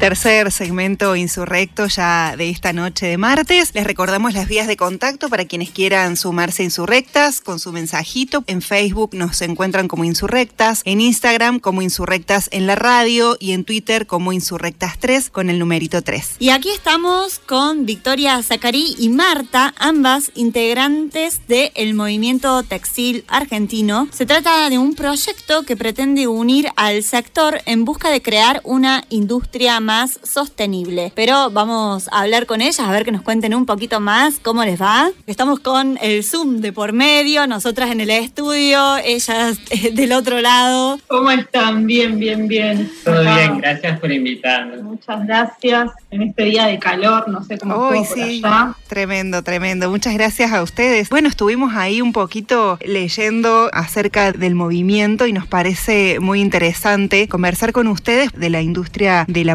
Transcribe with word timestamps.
Tercer 0.00 0.52
segmento 0.52 1.16
insurrecto 1.16 1.86
ya 1.86 2.36
de 2.36 2.50
esta 2.50 2.74
noche 2.74 3.06
de 3.06 3.16
martes. 3.16 3.74
Les 3.74 3.84
recordamos 3.84 4.34
las 4.34 4.46
vías 4.46 4.66
de 4.66 4.76
contacto 4.76 5.30
para 5.30 5.46
quienes 5.46 5.70
quieran 5.70 6.18
sumarse 6.18 6.62
a 6.62 6.66
Insurrectas 6.66 7.40
con 7.40 7.58
su 7.58 7.72
mensajito. 7.72 8.44
En 8.46 8.60
Facebook 8.60 9.14
nos 9.14 9.40
encuentran 9.40 9.88
como 9.88 10.04
Insurrectas, 10.04 10.82
en 10.84 11.00
Instagram 11.00 11.60
como 11.60 11.80
Insurrectas 11.80 12.50
en 12.52 12.66
la 12.66 12.76
radio 12.76 13.38
y 13.40 13.52
en 13.52 13.64
Twitter 13.64 14.06
como 14.06 14.34
Insurrectas 14.34 14.98
3 14.98 15.30
con 15.30 15.48
el 15.48 15.58
numerito 15.58 16.02
3. 16.02 16.36
Y 16.40 16.50
aquí 16.50 16.68
estamos 16.68 17.38
con 17.38 17.86
Victoria 17.86 18.40
Zacarí 18.42 18.96
y 18.98 19.08
Marta, 19.08 19.74
ambas 19.78 20.30
integrantes 20.34 21.40
del 21.48 21.94
movimiento 21.94 22.62
textil 22.64 23.24
argentino. 23.28 24.08
Se 24.12 24.26
trata 24.26 24.68
de 24.68 24.76
un 24.76 24.94
proyecto 24.94 25.62
que 25.62 25.74
pretende 25.74 26.28
unir 26.28 26.68
al 26.76 27.02
sector 27.02 27.62
en 27.64 27.86
busca 27.86 28.10
de 28.10 28.20
crear 28.20 28.60
una 28.62 29.02
industria 29.08 29.80
más 29.80 29.85
sostenible. 30.22 31.12
Pero 31.14 31.50
vamos 31.50 32.08
a 32.12 32.22
hablar 32.22 32.46
con 32.46 32.60
ellas, 32.60 32.80
a 32.80 32.90
ver 32.90 33.04
que 33.04 33.12
nos 33.12 33.22
cuenten 33.22 33.54
un 33.54 33.66
poquito 33.66 34.00
más 34.00 34.38
cómo 34.42 34.64
les 34.64 34.80
va. 34.80 35.10
Estamos 35.26 35.60
con 35.60 35.98
el 36.02 36.24
Zoom 36.24 36.60
de 36.60 36.72
por 36.72 36.92
medio, 36.92 37.46
nosotras 37.46 37.90
en 37.90 38.00
el 38.00 38.10
estudio, 38.10 38.96
ellas 38.98 39.58
del 39.92 40.12
otro 40.12 40.40
lado. 40.40 40.98
¿Cómo 41.08 41.30
están? 41.30 41.86
Bien, 41.86 42.18
bien, 42.18 42.48
bien. 42.48 42.90
Todo 43.04 43.20
bien, 43.20 43.58
gracias 43.58 44.00
por 44.00 44.10
invitarnos. 44.12 44.82
Muchas 44.82 45.26
gracias 45.26 45.90
en 46.10 46.22
este 46.22 46.44
día 46.44 46.66
de 46.66 46.78
calor, 46.78 47.28
no 47.28 47.44
sé 47.44 47.58
cómo 47.58 47.74
Hoy 47.74 47.98
por 47.98 48.06
sí, 48.06 48.42
allá. 48.44 48.74
tremendo, 48.88 49.42
tremendo. 49.42 49.90
Muchas 49.90 50.14
gracias 50.14 50.52
a 50.52 50.62
ustedes. 50.62 51.08
Bueno, 51.08 51.28
estuvimos 51.28 51.74
ahí 51.74 52.00
un 52.00 52.12
poquito 52.12 52.78
leyendo 52.84 53.70
acerca 53.72 54.32
del 54.32 54.54
movimiento 54.54 55.26
y 55.26 55.32
nos 55.32 55.46
parece 55.46 56.18
muy 56.20 56.40
interesante 56.40 57.28
conversar 57.28 57.72
con 57.72 57.86
ustedes 57.88 58.32
de 58.32 58.50
la 58.50 58.62
industria 58.62 59.24
de 59.28 59.44
la 59.44 59.54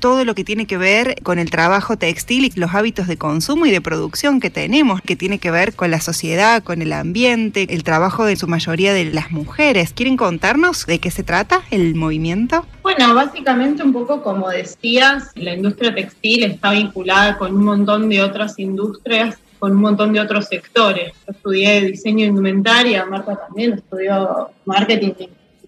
todo 0.00 0.24
lo 0.24 0.34
que 0.34 0.44
tiene 0.44 0.66
que 0.66 0.78
ver 0.78 1.16
con 1.22 1.38
el 1.38 1.50
trabajo 1.50 1.96
textil 1.96 2.44
y 2.44 2.58
los 2.58 2.74
hábitos 2.74 3.06
de 3.06 3.16
consumo 3.16 3.66
y 3.66 3.70
de 3.70 3.80
producción 3.80 4.40
que 4.40 4.50
tenemos, 4.50 5.00
que 5.00 5.16
tiene 5.16 5.38
que 5.38 5.50
ver 5.50 5.74
con 5.74 5.90
la 5.90 6.00
sociedad, 6.00 6.62
con 6.62 6.82
el 6.82 6.92
ambiente, 6.92 7.66
el 7.70 7.82
trabajo 7.82 8.24
de 8.24 8.36
su 8.36 8.46
mayoría 8.46 8.92
de 8.92 9.04
las 9.06 9.30
mujeres. 9.30 9.92
¿Quieren 9.92 10.16
contarnos 10.16 10.86
de 10.86 10.98
qué 10.98 11.10
se 11.10 11.22
trata 11.22 11.62
el 11.70 11.94
movimiento? 11.94 12.66
Bueno, 12.82 13.14
básicamente 13.14 13.82
un 13.82 13.92
poco 13.92 14.22
como 14.22 14.48
decías, 14.48 15.32
la 15.34 15.54
industria 15.54 15.94
textil 15.94 16.44
está 16.44 16.72
vinculada 16.72 17.36
con 17.36 17.54
un 17.54 17.64
montón 17.64 18.08
de 18.08 18.22
otras 18.22 18.58
industrias, 18.58 19.38
con 19.58 19.72
un 19.72 19.80
montón 19.80 20.12
de 20.12 20.20
otros 20.20 20.46
sectores. 20.46 21.12
Yo 21.26 21.32
estudié 21.32 21.80
diseño 21.82 22.20
de 22.20 22.26
indumentaria, 22.26 23.04
Marta 23.04 23.36
también 23.36 23.74
estudió 23.74 24.50
marketing. 24.64 25.12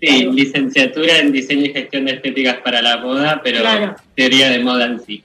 Sí, 0.01 0.27
licenciatura 0.33 1.19
en 1.19 1.31
diseño 1.33 1.67
y 1.67 1.73
gestión 1.73 2.07
de 2.07 2.13
estéticas 2.13 2.57
para 2.65 2.81
la 2.81 2.99
moda, 2.99 3.41
pero 3.45 3.61
Claro. 3.61 3.97
teoría 4.17 4.49
de 4.51 4.61
moda 4.61 4.87
en 4.87 5.01
sí. 5.01 5.23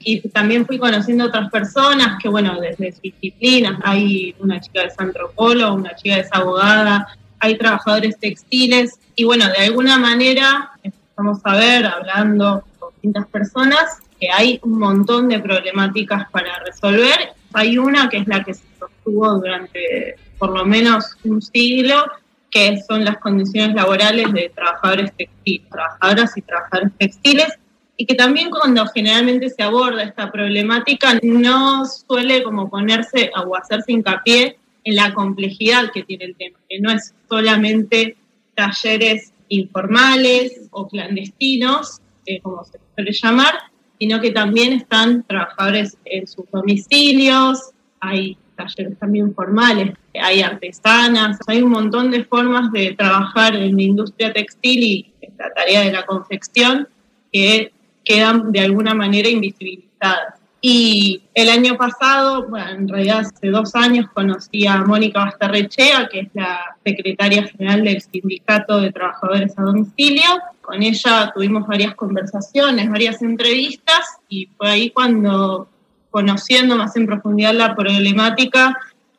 y 0.00 0.20
también 0.28 0.66
fui 0.66 0.78
conociendo 0.78 1.26
otras 1.26 1.50
personas 1.50 2.18
que, 2.22 2.28
bueno, 2.28 2.58
desde 2.60 2.92
sus 2.92 3.02
disciplinas, 3.02 3.78
hay 3.84 4.34
una 4.38 4.60
chica 4.60 4.82
que 4.82 4.88
es 4.88 4.98
antropóloga, 4.98 5.72
una 5.72 5.94
chica 5.96 6.14
que 6.14 6.20
es 6.22 6.28
abogada, 6.32 7.06
hay 7.40 7.56
trabajadores 7.58 8.18
textiles, 8.18 8.98
y 9.16 9.24
bueno, 9.24 9.46
de 9.48 9.66
alguna 9.66 9.98
manera 9.98 10.70
empezamos 10.82 11.38
a 11.44 11.56
ver, 11.56 11.86
hablando 11.86 12.64
con 12.78 12.90
distintas 12.94 13.26
personas, 13.26 13.98
que 14.18 14.30
hay 14.30 14.58
un 14.62 14.78
montón 14.78 15.28
de 15.28 15.40
problemáticas 15.40 16.30
para 16.30 16.58
resolver. 16.60 17.32
Hay 17.52 17.76
una 17.78 18.08
que 18.08 18.18
es 18.18 18.26
la 18.28 18.42
que 18.42 18.54
se 18.54 18.62
sostuvo 18.78 19.34
durante 19.34 20.16
por 20.38 20.56
lo 20.56 20.64
menos 20.64 21.16
un 21.24 21.40
siglo, 21.42 22.04
que 22.54 22.80
son 22.80 23.04
las 23.04 23.18
condiciones 23.18 23.74
laborales 23.74 24.32
de 24.32 24.48
trabajadores 24.54 25.12
textiles, 25.16 25.68
trabajadoras 25.68 26.36
y 26.36 26.42
trabajadores 26.42 26.92
textiles, 26.96 27.58
y 27.96 28.06
que 28.06 28.14
también 28.14 28.48
cuando 28.48 28.86
generalmente 28.86 29.50
se 29.50 29.64
aborda 29.64 30.04
esta 30.04 30.30
problemática 30.30 31.18
no 31.22 31.84
suele 31.84 32.44
como 32.44 32.70
ponerse 32.70 33.32
o 33.44 33.56
hacerse 33.56 33.92
hincapié 33.92 34.56
en 34.84 34.96
la 34.96 35.12
complejidad 35.14 35.90
que 35.92 36.04
tiene 36.04 36.26
el 36.26 36.36
tema, 36.36 36.58
que 36.68 36.78
no 36.78 36.92
es 36.92 37.12
solamente 37.28 38.16
talleres 38.54 39.32
informales 39.48 40.68
o 40.70 40.86
clandestinos, 40.86 42.00
eh, 42.26 42.40
como 42.40 42.62
se 42.64 42.78
suele 42.94 43.12
llamar, 43.12 43.54
sino 43.98 44.20
que 44.20 44.30
también 44.30 44.74
están 44.74 45.24
trabajadores 45.24 45.96
en 46.04 46.28
sus 46.28 46.48
domicilios, 46.52 47.70
hay 47.98 48.38
talleres 48.56 48.96
también 49.00 49.34
formales, 49.34 49.94
hay 50.20 50.42
artesanas, 50.42 51.38
hay 51.46 51.62
un 51.62 51.70
montón 51.70 52.10
de 52.10 52.24
formas 52.24 52.70
de 52.72 52.94
trabajar 52.96 53.54
en 53.54 53.76
la 53.76 53.82
industria 53.82 54.32
textil 54.32 54.82
y 54.82 55.12
en 55.20 55.34
la 55.38 55.52
tarea 55.52 55.82
de 55.82 55.92
la 55.92 56.06
confección 56.06 56.88
que 57.32 57.72
quedan 58.04 58.52
de 58.52 58.60
alguna 58.60 58.94
manera 58.94 59.28
invisibilizadas. 59.28 60.34
Y 60.66 61.20
el 61.34 61.50
año 61.50 61.76
pasado, 61.76 62.48
bueno, 62.48 62.70
en 62.70 62.88
realidad 62.88 63.18
hace 63.18 63.48
dos 63.48 63.74
años, 63.74 64.06
conocí 64.14 64.66
a 64.66 64.78
Mónica 64.78 65.20
Basterrechea, 65.20 66.08
que 66.10 66.20
es 66.20 66.28
la 66.32 66.76
secretaria 66.82 67.42
general 67.44 67.84
del 67.84 68.00
Sindicato 68.00 68.80
de 68.80 68.90
Trabajadores 68.90 69.52
a 69.58 69.62
Domicilio. 69.62 70.24
Con 70.62 70.82
ella 70.82 71.30
tuvimos 71.34 71.66
varias 71.66 71.94
conversaciones, 71.94 72.88
varias 72.88 73.20
entrevistas, 73.20 74.16
y 74.30 74.48
fue 74.56 74.70
ahí 74.70 74.90
cuando, 74.90 75.68
conociendo 76.10 76.76
más 76.76 76.96
en 76.96 77.04
profundidad 77.04 77.52
la 77.52 77.76
problemática, 77.76 78.74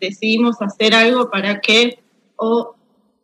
decidimos 0.09 0.61
hacer 0.61 0.93
algo 0.93 1.29
para 1.29 1.59
que 1.59 1.99
o 2.37 2.75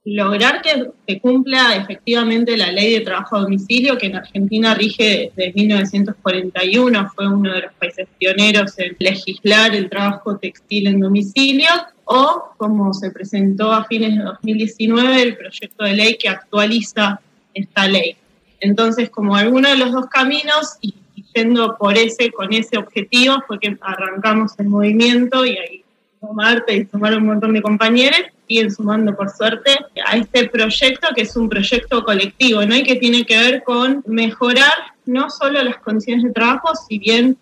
lograr 0.04 0.62
que 0.62 0.92
se 1.08 1.20
cumpla 1.20 1.76
efectivamente 1.76 2.58
la 2.58 2.72
ley 2.72 2.94
de 2.94 3.02
trabajo 3.02 3.36
a 3.36 3.42
domicilio, 3.42 3.98
que 3.98 4.08
en 4.08 4.16
Argentina 4.16 4.74
rige 4.74 5.32
desde 5.36 5.54
1941, 5.54 7.12
fue 7.16 7.28
uno 7.28 7.54
de 7.54 7.62
los 7.62 7.74
países 7.74 8.08
pioneros 8.18 8.78
en 8.80 8.96
legislar 9.00 9.76
el 9.76 9.90
trabajo 9.90 10.38
textil 10.38 10.88
en 10.88 11.00
domicilio, 11.00 11.70
o 12.06 12.54
como 12.58 12.94
se 12.94 13.12
presentó 13.12 13.72
a 13.72 13.86
fines 13.86 14.18
de 14.18 14.24
2019, 14.24 15.22
el 15.22 15.38
proyecto 15.38 15.84
de 15.84 15.94
ley 15.94 16.18
que 16.18 16.30
actualiza 16.30 17.22
esta 17.54 17.88
ley. 17.88 18.16
Entonces, 18.60 19.10
como 19.10 19.36
alguno 19.36 19.70
de 19.70 19.78
los 19.78 19.92
dos 19.92 20.08
caminos, 20.08 20.78
y 20.82 20.96
yendo 21.34 21.78
por 21.78 21.98
ese, 21.98 22.32
con 22.32 22.52
ese 22.54 22.78
objetivo, 22.78 23.36
fue 23.48 23.60
que 23.60 23.78
arrancamos 23.82 24.54
el 24.60 24.68
movimiento 24.68 25.46
y 25.46 25.58
ahí 25.58 25.81
sumarte 26.22 26.78
y 26.78 26.86
sumar 26.86 27.18
un 27.18 27.26
montón 27.26 27.54
de 27.54 27.62
compañeros, 27.62 28.22
siguen 28.48 28.72
sumando 28.72 29.16
por 29.16 29.30
suerte 29.30 29.72
a 30.06 30.16
este 30.16 30.48
proyecto 30.48 31.08
que 31.16 31.24
es 31.24 31.36
un 31.36 31.50
proyecto 31.50 32.04
colectivo, 32.04 32.64
¿no? 32.64 32.76
Y 32.76 32.84
que 32.84 32.96
tiene 32.96 33.26
que 33.26 33.38
ver 33.38 33.64
con 33.64 34.04
mejorar 34.06 34.74
no 35.06 35.30
solo 35.30 35.62
las 35.64 35.78
condiciones 35.78 36.24
de 36.24 36.32
trabajo, 36.32 36.74
si 36.76 37.00
bien 37.00 37.38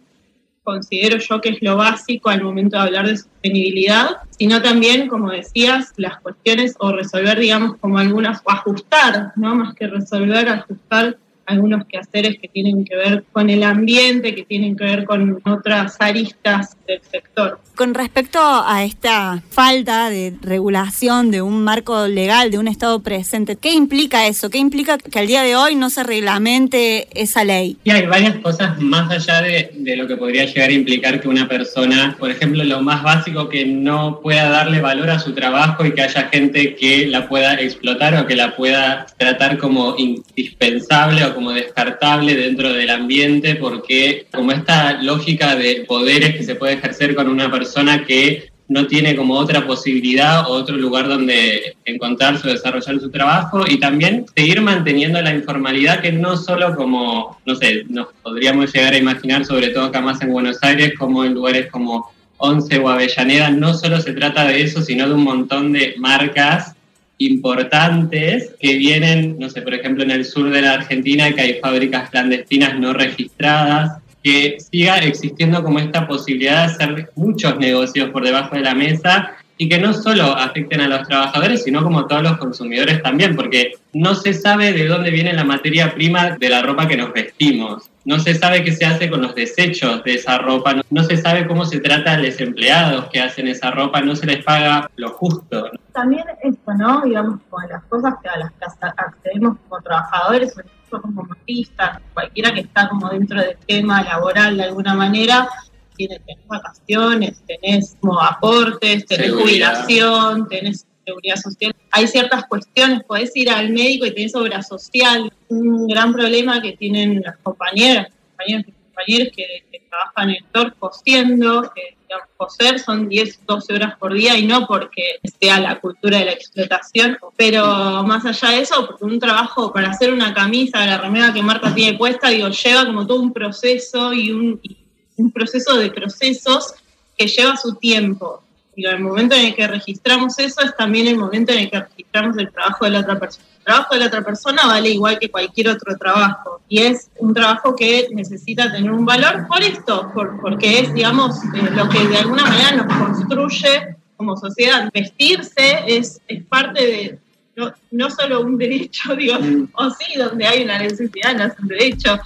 considero 0.64 1.18
yo 1.18 1.42
que 1.42 1.50
es 1.50 1.62
lo 1.62 1.76
básico 1.78 2.30
al 2.30 2.44
momento 2.44 2.78
de 2.78 2.84
hablar 2.84 3.08
de 3.08 3.18
sostenibilidad, 3.18 4.18
sino 4.38 4.62
también, 4.62 5.08
como 5.08 5.32
decías, 5.32 5.94
las 5.98 6.20
cuestiones 6.20 6.76
o 6.80 6.92
resolver, 6.92 7.40
digamos, 7.40 7.78
como 7.78 7.98
algunas, 7.98 8.42
o 8.46 8.52
ajustar, 8.52 9.34
¿no? 9.36 9.56
Más 9.56 9.74
que 9.74 9.88
resolver, 9.88 10.48
ajustar 10.48 11.18
algunos 11.50 11.86
quehaceres 11.86 12.38
que 12.40 12.48
tienen 12.48 12.86
que 12.86 12.96
ver 12.96 13.24
con 13.32 13.50
el 13.50 13.64
ambiente, 13.64 14.36
que 14.36 14.44
tienen 14.44 14.76
que 14.76 14.84
ver 14.84 15.06
con 15.06 15.42
otras 15.46 15.98
aristas 16.00 16.78
del 16.88 17.02
sector. 17.02 17.60
Con 17.76 17.94
respecto 17.94 18.40
a 18.42 18.84
esta 18.84 19.42
falta 19.50 20.10
de 20.10 20.34
regulación 20.42 21.32
de 21.32 21.42
un 21.42 21.64
marco 21.64 22.08
legal, 22.08 22.52
de 22.52 22.58
un 22.58 22.68
Estado 22.68 23.02
presente, 23.02 23.56
¿qué 23.56 23.74
implica 23.74 24.28
eso? 24.28 24.50
¿Qué 24.50 24.58
implica 24.58 24.98
que 24.98 25.20
al 25.20 25.28
día 25.28 25.44
de 25.44 25.56
hoy 25.56 25.76
no 25.76 25.90
se 25.90 26.04
reglamente 26.04 27.08
esa 27.14 27.44
ley? 27.44 27.78
Y 27.84 27.92
hay 27.92 28.06
varias 28.06 28.36
cosas 28.40 28.80
más 28.82 29.10
allá 29.10 29.42
de, 29.42 29.72
de 29.74 29.96
lo 29.96 30.08
que 30.08 30.18
podría 30.18 30.46
llegar 30.46 30.70
a 30.70 30.74
implicar 30.74 31.22
que 31.22 31.30
una 31.30 31.48
persona, 31.48 32.16
por 32.20 32.30
ejemplo, 32.30 32.64
lo 32.64 32.82
más 32.82 33.02
básico, 33.02 33.48
que 33.48 33.66
no 33.66 34.20
pueda 34.22 34.50
darle 34.50 34.82
valor 34.82 35.10
a 35.10 35.20
su 35.20 35.34
trabajo 35.34 35.86
y 35.86 35.94
que 35.94 36.02
haya 36.02 36.28
gente 36.30 36.76
que 36.76 37.08
la 37.08 37.30
pueda 37.30 37.54
explotar 37.56 38.16
o 38.16 38.28
que 38.28 38.36
la 38.36 38.56
pueda 38.56 39.06
tratar 39.18 39.58
como 39.58 39.96
indispensable 39.98 41.24
o 41.24 41.34
como 41.34 41.39
descartable 41.48 42.36
dentro 42.36 42.74
del 42.74 42.90
ambiente, 42.90 43.56
porque 43.56 44.28
como 44.34 44.52
esta 44.52 45.02
lógica 45.02 45.56
de 45.56 45.86
poderes 45.88 46.36
que 46.36 46.44
se 46.44 46.56
puede 46.56 46.74
ejercer 46.74 47.16
con 47.16 47.30
una 47.30 47.50
persona 47.50 48.06
que 48.06 48.50
no 48.70 48.86
tiene 48.86 49.16
como 49.16 49.34
otra 49.34 49.66
posibilidad 49.66 50.48
o 50.48 50.54
otro 50.54 50.78
lugar 50.78 51.08
donde 51.08 51.76
encontrarse 51.86 52.48
o 52.48 52.52
desarrollar 52.52 53.00
su 53.00 53.10
trabajo 53.10 53.64
y 53.68 53.80
también 53.80 54.26
seguir 54.36 54.62
manteniendo 54.62 55.20
la 55.22 55.34
informalidad 55.34 56.02
que 56.02 56.12
no 56.12 56.38
solo 56.38 56.76
como, 56.76 57.40
no 57.46 57.56
sé, 57.56 57.84
nos 57.90 58.10
podríamos 58.22 58.72
llegar 58.72 58.94
a 58.94 58.98
imaginar, 58.98 59.44
sobre 59.44 59.70
todo 59.70 59.86
acá 59.86 60.02
más 60.02 60.22
en 60.22 60.32
Buenos 60.32 60.60
Aires, 60.62 60.94
como 60.98 61.26
en 61.26 61.34
lugares 61.34 61.72
como 61.72 62.12
Once 62.38 62.78
o 62.78 62.88
Avellaneda, 62.88 63.50
no 63.50 63.74
solo 63.74 64.00
se 64.00 64.14
trata 64.14 64.46
de 64.46 64.62
eso, 64.62 64.82
sino 64.84 65.08
de 65.08 65.16
un 65.16 65.24
montón 65.24 65.74
de 65.74 65.96
marcas 65.98 66.76
importantes 67.20 68.56
que 68.60 68.76
vienen, 68.78 69.38
no 69.40 69.50
sé, 69.50 69.62
por 69.62 69.74
ejemplo, 69.74 70.04
en 70.04 70.12
el 70.12 70.26
sur 70.26 70.50
de 70.50 70.62
la 70.62 70.74
Argentina, 70.74 71.32
que 71.34 71.42
hay 71.42 71.54
fábricas 71.62 72.10
clandestinas 72.10 72.80
no 72.80 72.94
registradas, 72.94 74.02
que 74.24 74.58
siga 74.60 74.98
existiendo 74.98 75.64
como 75.64 75.80
esta 75.80 76.08
posibilidad 76.08 76.68
de 76.68 76.74
hacer 76.74 77.10
muchos 77.16 77.58
negocios 77.58 78.10
por 78.10 78.26
debajo 78.26 78.56
de 78.56 78.62
la 78.62 78.74
mesa 78.74 79.36
y 79.58 79.68
que 79.68 79.78
no 79.78 79.94
solo 79.94 80.24
afecten 80.24 80.80
a 80.80 80.88
los 80.88 81.08
trabajadores, 81.08 81.64
sino 81.64 81.84
como 81.84 82.08
todos 82.08 82.24
los 82.24 82.38
consumidores 82.38 83.04
también, 83.04 83.36
porque 83.36 83.74
no 83.94 84.16
se 84.16 84.34
sabe 84.34 84.72
de 84.72 84.88
dónde 84.88 85.12
viene 85.12 85.34
la 85.34 85.44
materia 85.44 85.94
prima 85.94 86.38
de 86.38 86.50
la 86.50 86.62
ropa 86.62 86.88
que 86.88 86.96
nos 86.96 87.12
vestimos. 87.12 87.84
No 88.10 88.18
se 88.18 88.34
sabe 88.34 88.64
qué 88.64 88.72
se 88.72 88.86
hace 88.86 89.08
con 89.08 89.22
los 89.22 89.36
desechos 89.36 90.04
de 90.04 90.16
esa 90.16 90.40
ropa, 90.40 90.74
no, 90.90 91.04
se 91.04 91.16
sabe 91.16 91.46
cómo 91.46 91.64
se 91.64 91.80
trata 91.80 92.14
a 92.14 92.18
los 92.18 92.40
empleados 92.40 93.06
que 93.12 93.22
hacen 93.22 93.48
esa 93.48 93.70
ropa, 93.70 94.02
no 94.02 94.16
se 94.16 94.26
les 94.26 94.44
paga 94.44 94.90
lo 94.96 95.12
justo. 95.12 95.70
También 95.94 96.24
esto, 96.42 96.74
¿no? 96.74 97.04
Digamos, 97.04 97.40
con 97.52 97.70
las 97.70 97.84
cosas 97.84 98.16
que 98.24 98.28
a 98.28 98.40
las 98.40 98.52
que 98.54 98.66
accedemos 98.98 99.58
como 99.60 99.80
trabajadores, 99.84 100.56
como 100.90 101.28
artistas, 101.30 102.00
cualquiera 102.16 102.52
que 102.52 102.62
está 102.62 102.90
como 102.90 103.10
dentro 103.10 103.42
del 103.42 103.56
tema 103.68 104.02
laboral 104.02 104.58
de 104.58 104.64
alguna 104.64 104.96
manera, 104.96 105.48
tiene, 105.96 106.20
tenés 106.26 106.48
vacaciones, 106.48 107.44
tenés 107.46 107.96
como 108.02 108.20
aportes, 108.20 109.06
tenés 109.06 109.34
jubilación, 109.34 110.48
tenés 110.48 110.88
seguridad 111.10 111.36
social. 111.36 111.76
Hay 111.92 112.08
ciertas 112.08 112.46
cuestiones, 112.46 113.04
podés 113.04 113.36
ir 113.36 113.50
al 113.50 113.72
médico 113.72 114.06
y 114.06 114.14
tenés 114.14 114.36
obra 114.36 114.62
social. 114.62 115.32
Un 115.50 115.88
gran 115.88 116.14
problema 116.14 116.62
que 116.62 116.74
tienen 116.74 117.22
las 117.26 117.38
compañeras, 117.38 118.08
compañeros 118.30 118.66
y 118.68 118.72
compañeros 118.72 119.28
que, 119.36 119.64
trabajan 119.90 120.30
en 120.30 120.36
el 120.36 120.42
sector 120.44 120.76
cosiendo, 120.78 121.72
que 121.74 121.98
digamos, 122.04 122.28
coser 122.38 122.80
son 122.80 123.10
10, 123.10 123.40
12 123.48 123.74
horas 123.74 123.98
por 123.98 124.14
día 124.14 124.38
y 124.38 124.46
no 124.46 124.68
porque 124.68 125.20
sea 125.40 125.60
la 125.60 125.80
cultura 125.80 126.20
de 126.20 126.26
la 126.26 126.32
explotación, 126.34 127.18
pero 127.36 128.04
más 128.04 128.24
allá 128.24 128.50
de 128.50 128.62
eso, 128.62 128.86
porque 128.86 129.06
un 129.06 129.20
trabajo 129.20 129.74
para 129.74 129.90
hacer 129.90 130.14
una 130.14 130.32
camisa, 130.32 130.86
la 130.86 131.00
remera 131.00 131.34
que 131.34 131.42
Marta 131.42 131.74
tiene 131.74 131.98
puesta, 131.98 132.30
digo, 132.30 132.50
lleva 132.50 132.86
como 132.86 133.08
todo 133.08 133.20
un 133.20 133.34
proceso 133.34 134.14
y 134.14 134.32
un 134.32 135.32
proceso 135.34 135.76
de 135.78 135.90
procesos 135.90 136.76
que 137.18 137.26
lleva 137.26 137.58
su 137.58 137.76
tiempo 137.76 138.44
el 138.86 139.00
momento 139.00 139.36
en 139.36 139.48
el 139.48 139.56
que 139.56 139.68
registramos 139.68 140.38
eso 140.40 140.62
es 140.62 140.76
también 140.76 141.08
el 141.08 141.18
momento 141.18 141.52
en 141.52 141.60
el 141.60 141.70
que 141.70 141.80
registramos 141.80 142.38
el 142.38 142.52
trabajo 142.52 142.86
de 142.86 142.92
la 142.92 143.00
otra 143.00 143.20
persona. 143.20 143.46
El 143.60 143.64
trabajo 143.64 143.94
de 143.94 144.00
la 144.00 144.08
otra 144.08 144.22
persona 144.24 144.66
vale 144.66 144.90
igual 144.90 145.20
que 145.20 145.30
cualquier 145.30 145.70
otro 145.70 145.98
trabajo 145.98 146.62
y 146.68 146.80
es 146.80 147.10
un 147.18 147.34
trabajo 147.34 147.76
que 147.76 148.08
necesita 148.12 148.72
tener 148.72 148.92
un 148.92 149.06
valor 149.06 149.48
por 149.48 149.62
esto, 149.62 150.12
por, 150.14 150.40
porque 150.42 150.80
es, 150.80 150.94
digamos, 150.94 151.38
eh, 151.56 151.70
lo 151.76 151.90
que 151.90 152.08
de 152.08 152.18
alguna 152.18 152.44
manera 152.44 152.84
nos 152.84 152.96
construye 152.96 153.96
como 154.18 154.36
sociedad. 154.38 154.90
Vestirse 154.94 155.84
es, 155.88 156.22
es 156.28 156.44
parte 156.46 156.86
de, 156.86 157.20
no, 157.56 157.74
no, 157.92 158.10
solo 158.10 158.42
un 158.42 158.58
derecho, 158.58 159.16
digo, 159.18 159.38
o 159.74 159.90
sí, 159.92 160.18
donde 160.18 160.46
hay 160.46 160.64
una 160.64 160.80
necesidad, 160.80 161.36
no 161.36 161.46
es 161.46 161.60
un 161.60 161.68
derecho, 161.68 162.20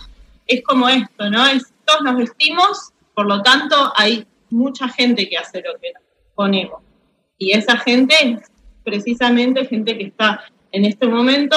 es 0.48 0.64
como 0.64 0.90
esto, 0.90 1.30
¿no? 1.30 1.46
Es, 1.48 1.72
todos 1.86 2.02
nos 2.02 2.18
vestimos, 2.18 2.90
por 3.14 3.28
lo 3.28 3.42
tanto 3.42 3.94
hay 3.96 4.26
mucha 4.50 4.88
gente 4.88 5.28
que 5.28 5.38
hace 5.38 5.62
lo 5.62 5.78
que 5.80 5.92
ponemos. 6.36 6.82
Y 7.38 7.52
esa 7.52 7.78
gente 7.78 8.16
es 8.22 8.52
precisamente 8.84 9.66
gente 9.66 9.98
que 9.98 10.06
está 10.06 10.44
en 10.72 10.86
este 10.86 11.08
momento, 11.08 11.56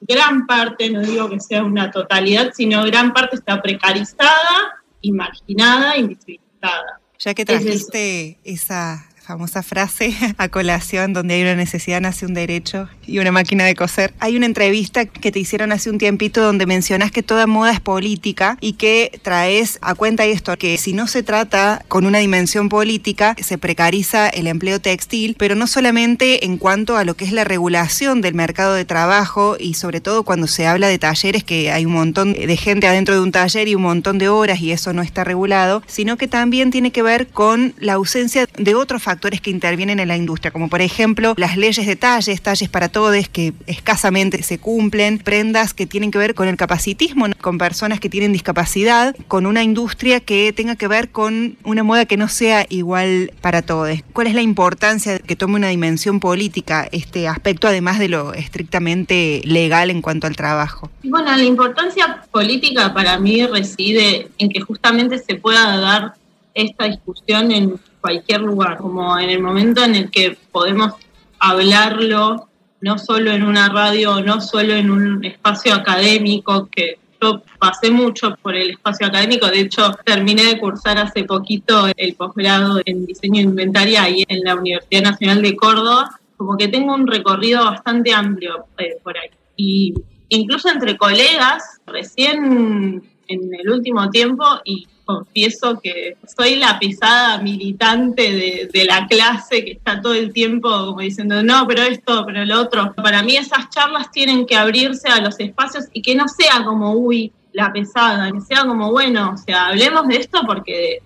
gran 0.00 0.46
parte, 0.46 0.90
no 0.90 1.00
digo 1.00 1.28
que 1.28 1.40
sea 1.40 1.64
una 1.64 1.90
totalidad, 1.90 2.52
sino 2.54 2.84
gran 2.84 3.12
parte 3.12 3.36
está 3.36 3.60
precarizada, 3.62 4.82
imaginada, 5.00 5.96
invisibilizada. 5.96 7.00
Ya 7.18 7.34
que 7.34 7.44
trajiste 7.44 8.38
esa 8.44 9.08
famosa 9.28 9.62
frase 9.62 10.14
a 10.38 10.48
colación 10.48 11.12
donde 11.12 11.34
hay 11.34 11.42
una 11.42 11.54
necesidad 11.54 12.00
nace 12.00 12.24
un 12.24 12.32
derecho 12.32 12.88
y 13.06 13.18
una 13.18 13.30
máquina 13.30 13.66
de 13.66 13.74
coser. 13.74 14.14
Hay 14.20 14.38
una 14.38 14.46
entrevista 14.46 15.04
que 15.04 15.30
te 15.30 15.38
hicieron 15.38 15.70
hace 15.70 15.90
un 15.90 15.98
tiempito 15.98 16.40
donde 16.42 16.64
mencionas 16.64 17.10
que 17.10 17.22
toda 17.22 17.46
moda 17.46 17.72
es 17.72 17.80
política 17.80 18.56
y 18.62 18.72
que 18.74 19.20
traes 19.22 19.78
a 19.82 19.94
cuenta 19.94 20.24
esto, 20.24 20.56
que 20.56 20.78
si 20.78 20.94
no 20.94 21.06
se 21.06 21.22
trata 21.22 21.84
con 21.88 22.06
una 22.06 22.18
dimensión 22.18 22.70
política, 22.70 23.36
se 23.38 23.58
precariza 23.58 24.30
el 24.30 24.46
empleo 24.46 24.80
textil, 24.80 25.36
pero 25.38 25.54
no 25.54 25.66
solamente 25.66 26.46
en 26.46 26.56
cuanto 26.56 26.96
a 26.96 27.04
lo 27.04 27.14
que 27.14 27.26
es 27.26 27.32
la 27.32 27.44
regulación 27.44 28.22
del 28.22 28.32
mercado 28.32 28.72
de 28.72 28.86
trabajo 28.86 29.56
y 29.60 29.74
sobre 29.74 30.00
todo 30.00 30.22
cuando 30.22 30.46
se 30.46 30.66
habla 30.66 30.88
de 30.88 30.98
talleres, 30.98 31.44
que 31.44 31.70
hay 31.70 31.84
un 31.84 31.92
montón 31.92 32.32
de 32.32 32.56
gente 32.56 32.86
adentro 32.86 33.14
de 33.14 33.20
un 33.20 33.32
taller 33.32 33.68
y 33.68 33.74
un 33.74 33.82
montón 33.82 34.16
de 34.16 34.30
horas 34.30 34.60
y 34.60 34.72
eso 34.72 34.94
no 34.94 35.02
está 35.02 35.22
regulado, 35.22 35.82
sino 35.86 36.16
que 36.16 36.28
también 36.28 36.70
tiene 36.70 36.92
que 36.92 37.02
ver 37.02 37.26
con 37.28 37.74
la 37.78 37.94
ausencia 37.94 38.48
de 38.56 38.74
otros 38.74 39.02
factores 39.02 39.17
que 39.18 39.50
intervienen 39.50 40.00
en 40.00 40.08
la 40.08 40.16
industria, 40.16 40.50
como 40.50 40.68
por 40.68 40.80
ejemplo 40.80 41.34
las 41.36 41.56
leyes 41.56 41.86
de 41.86 41.96
talles, 41.96 42.40
talles 42.40 42.68
para 42.68 42.88
todos 42.88 43.28
que 43.28 43.52
escasamente 43.66 44.42
se 44.42 44.58
cumplen, 44.58 45.18
prendas 45.18 45.74
que 45.74 45.86
tienen 45.86 46.10
que 46.10 46.18
ver 46.18 46.34
con 46.34 46.46
el 46.48 46.56
capacitismo, 46.56 47.26
con 47.40 47.58
personas 47.58 48.00
que 48.00 48.08
tienen 48.08 48.32
discapacidad, 48.32 49.16
con 49.26 49.46
una 49.46 49.62
industria 49.62 50.20
que 50.20 50.52
tenga 50.52 50.76
que 50.76 50.88
ver 50.88 51.10
con 51.10 51.56
una 51.64 51.82
moda 51.82 52.06
que 52.06 52.16
no 52.16 52.28
sea 52.28 52.66
igual 52.68 53.32
para 53.40 53.62
todos. 53.62 53.98
¿Cuál 54.12 54.26
es 54.28 54.34
la 54.34 54.42
importancia 54.42 55.14
de 55.14 55.20
que 55.20 55.36
tome 55.36 55.56
una 55.56 55.68
dimensión 55.68 56.20
política 56.20 56.88
este 56.92 57.28
aspecto, 57.28 57.66
además 57.66 57.98
de 57.98 58.08
lo 58.08 58.34
estrictamente 58.34 59.40
legal 59.44 59.90
en 59.90 60.02
cuanto 60.02 60.26
al 60.26 60.36
trabajo? 60.36 60.90
Bueno, 61.02 61.34
la 61.36 61.44
importancia 61.44 62.22
política 62.30 62.92
para 62.92 63.18
mí 63.18 63.44
reside 63.46 64.28
en 64.38 64.50
que 64.50 64.60
justamente 64.60 65.18
se 65.18 65.34
pueda 65.34 65.76
dar 65.78 66.14
esta 66.54 66.84
discusión 66.84 67.50
en 67.52 67.78
cualquier 68.00 68.40
lugar, 68.40 68.78
como 68.78 69.18
en 69.18 69.30
el 69.30 69.42
momento 69.42 69.84
en 69.84 69.94
el 69.94 70.10
que 70.10 70.36
podemos 70.52 70.94
hablarlo, 71.38 72.48
no 72.80 72.98
solo 72.98 73.30
en 73.30 73.42
una 73.42 73.68
radio, 73.68 74.20
no 74.20 74.40
solo 74.40 74.74
en 74.74 74.90
un 74.90 75.24
espacio 75.24 75.74
académico, 75.74 76.68
que 76.70 76.98
yo 77.20 77.42
pasé 77.58 77.90
mucho 77.90 78.36
por 78.36 78.54
el 78.54 78.70
espacio 78.70 79.06
académico, 79.08 79.46
de 79.48 79.60
hecho 79.60 79.96
terminé 80.04 80.44
de 80.44 80.58
cursar 80.58 80.98
hace 80.98 81.24
poquito 81.24 81.88
el 81.96 82.14
posgrado 82.14 82.80
en 82.84 83.06
diseño 83.06 83.40
inventaria 83.40 84.04
ahí 84.04 84.24
en 84.28 84.44
la 84.44 84.54
Universidad 84.54 85.02
Nacional 85.02 85.42
de 85.42 85.56
Córdoba, 85.56 86.20
como 86.36 86.56
que 86.56 86.68
tengo 86.68 86.94
un 86.94 87.06
recorrido 87.06 87.64
bastante 87.64 88.14
amplio 88.14 88.66
eh, 88.78 88.96
por 89.02 89.18
ahí. 89.18 89.30
Y 89.56 89.94
incluso 90.28 90.68
entre 90.68 90.96
colegas, 90.96 91.80
recién 91.86 93.02
en 93.26 93.54
el 93.54 93.68
último 93.68 94.08
tiempo, 94.10 94.44
y 94.64 94.86
confieso 95.08 95.80
que 95.80 96.18
soy 96.36 96.56
la 96.56 96.78
pesada 96.78 97.38
militante 97.38 98.68
de, 98.70 98.84
la 98.84 99.06
clase 99.06 99.64
que 99.64 99.72
está 99.72 100.02
todo 100.02 100.12
el 100.12 100.34
tiempo 100.34 100.68
como 100.68 101.00
diciendo, 101.00 101.42
no, 101.42 101.66
pero 101.66 101.82
esto, 101.82 102.24
pero 102.26 102.44
lo 102.44 102.60
otro. 102.60 102.92
Para 102.94 103.22
mí 103.22 103.34
esas 103.34 103.70
charlas 103.70 104.10
tienen 104.10 104.44
que 104.44 104.54
abrirse 104.54 105.08
a 105.08 105.22
los 105.22 105.40
espacios 105.40 105.86
y 105.94 106.02
que 106.02 106.14
no 106.14 106.28
sea 106.28 106.62
como, 106.62 106.92
uy, 106.92 107.32
la 107.54 107.72
pesada, 107.72 108.30
que 108.30 108.42
sea 108.42 108.66
como, 108.66 108.92
bueno, 108.92 109.32
o 109.34 109.38
sea, 109.38 109.68
hablemos 109.68 110.06
de 110.08 110.16
esto 110.16 110.42
porque, 110.46 110.98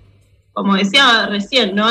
como 0.53 0.75
decía 0.75 1.27
recién, 1.27 1.73
¿no? 1.77 1.87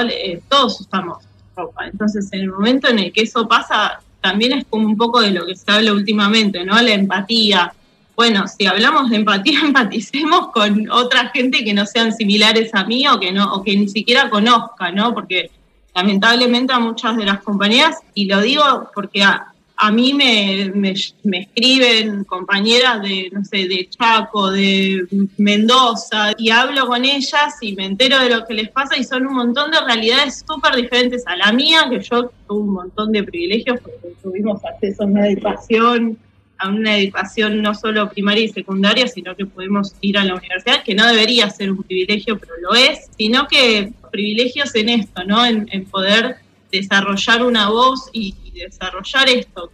todos 0.49 0.81
usamos 0.81 1.23
ropa. 1.55 1.87
Entonces, 1.87 2.27
en 2.33 2.41
el 2.41 2.49
momento 2.49 2.89
en 2.89 2.99
el 2.99 3.13
que 3.13 3.21
eso 3.21 3.47
pasa, 3.47 4.01
también 4.19 4.51
es 4.51 4.65
como 4.69 4.85
un 4.85 4.97
poco 4.97 5.21
de 5.21 5.31
lo 5.31 5.45
que 5.45 5.55
se 5.55 5.71
habla 5.71 5.93
últimamente, 5.93 6.65
¿no? 6.65 6.79
La 6.81 6.91
empatía, 6.91 7.73
bueno, 8.21 8.47
si 8.47 8.67
hablamos 8.67 9.09
de 9.09 9.15
empatía, 9.15 9.61
empaticemos 9.63 10.49
con 10.49 10.87
otra 10.91 11.29
gente 11.29 11.63
que 11.63 11.73
no 11.73 11.87
sean 11.87 12.13
similares 12.13 12.69
a 12.75 12.83
mí 12.83 13.07
o 13.07 13.19
que 13.19 13.31
no, 13.31 13.51
o 13.51 13.63
que 13.63 13.75
ni 13.75 13.89
siquiera 13.89 14.29
conozca, 14.29 14.91
¿no? 14.91 15.11
Porque 15.11 15.49
lamentablemente 15.95 16.71
a 16.71 16.77
muchas 16.77 17.17
de 17.17 17.25
las 17.25 17.41
compañías, 17.41 17.97
y 18.13 18.25
lo 18.25 18.39
digo 18.41 18.91
porque 18.93 19.23
a, 19.23 19.91
mí 19.91 20.13
me, 20.13 20.71
me, 20.75 21.39
escriben 21.39 22.23
compañeras 22.25 23.01
de, 23.01 23.31
no 23.33 23.43
sé, 23.43 23.67
de 23.67 23.89
Chaco, 23.89 24.51
de 24.51 25.03
Mendoza, 25.37 26.33
y 26.37 26.51
hablo 26.51 26.85
con 26.85 27.03
ellas 27.03 27.55
y 27.59 27.73
me 27.75 27.85
entero 27.85 28.19
de 28.19 28.29
lo 28.29 28.45
que 28.45 28.53
les 28.53 28.69
pasa 28.69 28.95
y 28.99 29.03
son 29.03 29.25
un 29.25 29.33
montón 29.33 29.71
de 29.71 29.81
realidades 29.81 30.43
súper 30.47 30.75
diferentes 30.75 31.25
a 31.25 31.35
la 31.35 31.51
mía, 31.51 31.87
que 31.89 31.99
yo 31.99 32.31
tuve 32.47 32.59
un 32.59 32.73
montón 32.73 33.11
de 33.11 33.23
privilegios 33.23 33.79
porque 33.81 34.13
tuvimos 34.21 34.63
acceso 34.63 35.01
a 35.01 35.05
una 35.07 35.27
educación 35.27 36.19
a 36.61 36.69
una 36.69 36.97
educación 36.97 37.61
no 37.61 37.73
solo 37.73 38.09
primaria 38.09 38.43
y 38.43 38.49
secundaria, 38.49 39.07
sino 39.07 39.35
que 39.35 39.45
podemos 39.45 39.95
ir 40.01 40.17
a 40.17 40.23
la 40.23 40.35
universidad, 40.35 40.83
que 40.83 40.93
no 40.93 41.07
debería 41.07 41.49
ser 41.49 41.71
un 41.71 41.83
privilegio, 41.83 42.37
pero 42.37 42.53
lo 42.61 42.75
es, 42.75 43.09
sino 43.17 43.47
que 43.47 43.91
privilegios 44.11 44.75
en 44.75 44.89
esto, 44.89 45.23
¿no? 45.23 45.45
En, 45.45 45.67
poder 45.85 46.35
desarrollar 46.71 47.43
una 47.43 47.69
voz 47.69 48.09
y, 48.13 48.35
desarrollar 48.59 49.29
esto. 49.29 49.71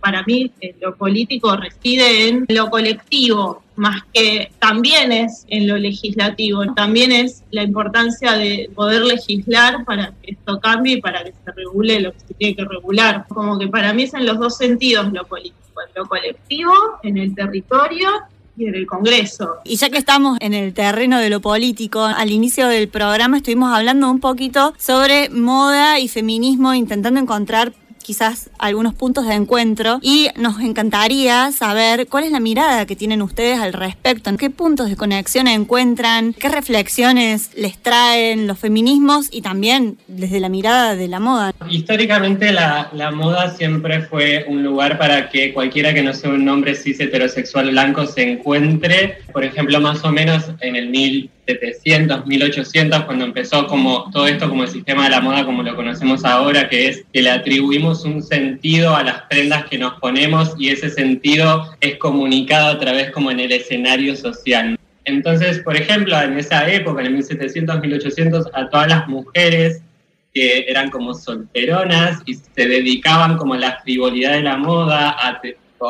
para 0.00 0.22
mí 0.24 0.50
eh, 0.60 0.74
lo 0.80 0.94
político 0.96 1.56
reside 1.56 2.28
en 2.28 2.46
lo 2.48 2.70
colectivo, 2.70 3.62
más 3.76 4.02
que 4.12 4.52
también 4.58 5.10
es 5.10 5.44
en 5.48 5.66
lo 5.66 5.76
legislativo, 5.76 6.64
también 6.74 7.12
es 7.12 7.42
la 7.50 7.62
importancia 7.62 8.32
de 8.32 8.70
poder 8.74 9.02
legislar 9.02 9.84
para 9.84 10.12
que 10.22 10.32
esto 10.32 10.60
cambie 10.60 10.94
y 10.94 11.00
para 11.00 11.24
que 11.24 11.32
se 11.32 11.52
regule 11.52 12.00
lo 12.00 12.12
que 12.12 12.20
se 12.20 12.34
tiene 12.34 12.56
que 12.56 12.64
regular. 12.64 13.24
Como 13.28 13.58
que 13.58 13.68
para 13.68 13.92
mí 13.92 14.04
es 14.04 14.14
en 14.14 14.26
los 14.26 14.38
dos 14.38 14.56
sentidos 14.56 15.12
lo 15.12 15.24
político 15.26 15.60
en 15.80 16.02
lo 16.02 16.08
colectivo, 16.08 16.72
en 17.02 17.18
el 17.18 17.34
territorio 17.34 18.08
y 18.56 18.66
en 18.66 18.74
el 18.74 18.86
Congreso. 18.86 19.56
Y 19.64 19.76
ya 19.76 19.90
que 19.90 19.98
estamos 19.98 20.38
en 20.40 20.54
el 20.54 20.74
terreno 20.74 21.18
de 21.18 21.30
lo 21.30 21.40
político, 21.40 22.02
al 22.02 22.30
inicio 22.30 22.68
del 22.68 22.88
programa 22.88 23.38
estuvimos 23.38 23.74
hablando 23.74 24.10
un 24.10 24.20
poquito 24.20 24.74
sobre 24.78 25.30
moda 25.30 25.98
y 25.98 26.08
feminismo, 26.08 26.74
intentando 26.74 27.20
encontrar 27.20 27.72
quizás 28.10 28.50
algunos 28.58 28.92
puntos 28.92 29.24
de 29.28 29.34
encuentro. 29.34 30.00
Y 30.02 30.30
nos 30.34 30.58
encantaría 30.58 31.52
saber 31.52 32.08
cuál 32.08 32.24
es 32.24 32.32
la 32.32 32.40
mirada 32.40 32.84
que 32.84 32.96
tienen 32.96 33.22
ustedes 33.22 33.60
al 33.60 33.72
respecto, 33.72 34.36
qué 34.36 34.50
puntos 34.50 34.88
de 34.88 34.96
conexión 34.96 35.46
encuentran, 35.46 36.32
qué 36.32 36.48
reflexiones 36.48 37.50
les 37.54 37.78
traen 37.78 38.48
los 38.48 38.58
feminismos 38.58 39.28
y 39.30 39.42
también 39.42 39.96
desde 40.08 40.40
la 40.40 40.48
mirada 40.48 40.96
de 40.96 41.06
la 41.06 41.20
moda. 41.20 41.54
Históricamente 41.70 42.52
la, 42.52 42.90
la 42.94 43.12
moda 43.12 43.54
siempre 43.54 44.00
fue 44.00 44.44
un 44.48 44.64
lugar 44.64 44.98
para 44.98 45.28
que 45.28 45.54
cualquiera 45.54 45.94
que 45.94 46.02
no 46.02 46.12
sea 46.12 46.30
un 46.30 46.48
hombre 46.48 46.74
cis 46.74 46.98
heterosexual 46.98 47.70
blanco 47.70 48.06
se 48.06 48.22
encuentre, 48.22 49.18
por 49.32 49.44
ejemplo, 49.44 49.80
más 49.80 50.02
o 50.02 50.10
menos 50.10 50.46
en 50.60 50.74
el 50.74 50.90
1700, 51.54 52.26
1800, 52.26 53.04
cuando 53.04 53.24
empezó 53.24 53.66
como 53.66 54.10
todo 54.10 54.26
esto 54.26 54.48
como 54.48 54.62
el 54.62 54.68
sistema 54.68 55.04
de 55.04 55.10
la 55.10 55.20
moda 55.20 55.44
como 55.44 55.62
lo 55.62 55.74
conocemos 55.74 56.24
ahora, 56.24 56.68
que 56.68 56.88
es 56.88 57.04
que 57.12 57.22
le 57.22 57.30
atribuimos 57.30 58.04
un 58.04 58.22
sentido 58.22 58.94
a 58.94 59.02
las 59.02 59.22
prendas 59.22 59.64
que 59.66 59.78
nos 59.78 59.98
ponemos 60.00 60.54
y 60.58 60.68
ese 60.68 60.90
sentido 60.90 61.74
es 61.80 61.96
comunicado 61.96 62.68
a 62.68 62.78
través 62.78 63.10
como 63.10 63.30
en 63.30 63.40
el 63.40 63.52
escenario 63.52 64.16
social. 64.16 64.78
Entonces, 65.04 65.60
por 65.60 65.76
ejemplo, 65.76 66.20
en 66.20 66.38
esa 66.38 66.70
época, 66.70 67.00
en 67.00 67.08
el 67.08 67.12
1700, 67.14 67.80
1800, 67.80 68.46
a 68.52 68.68
todas 68.68 68.88
las 68.88 69.08
mujeres 69.08 69.82
que 70.32 70.66
eran 70.68 70.90
como 70.90 71.14
solteronas 71.14 72.20
y 72.26 72.34
se 72.34 72.68
dedicaban 72.68 73.36
como 73.36 73.54
a 73.54 73.58
la 73.58 73.80
frivolidad 73.82 74.32
de 74.34 74.42
la 74.42 74.56
moda, 74.56 75.10
a, 75.10 75.40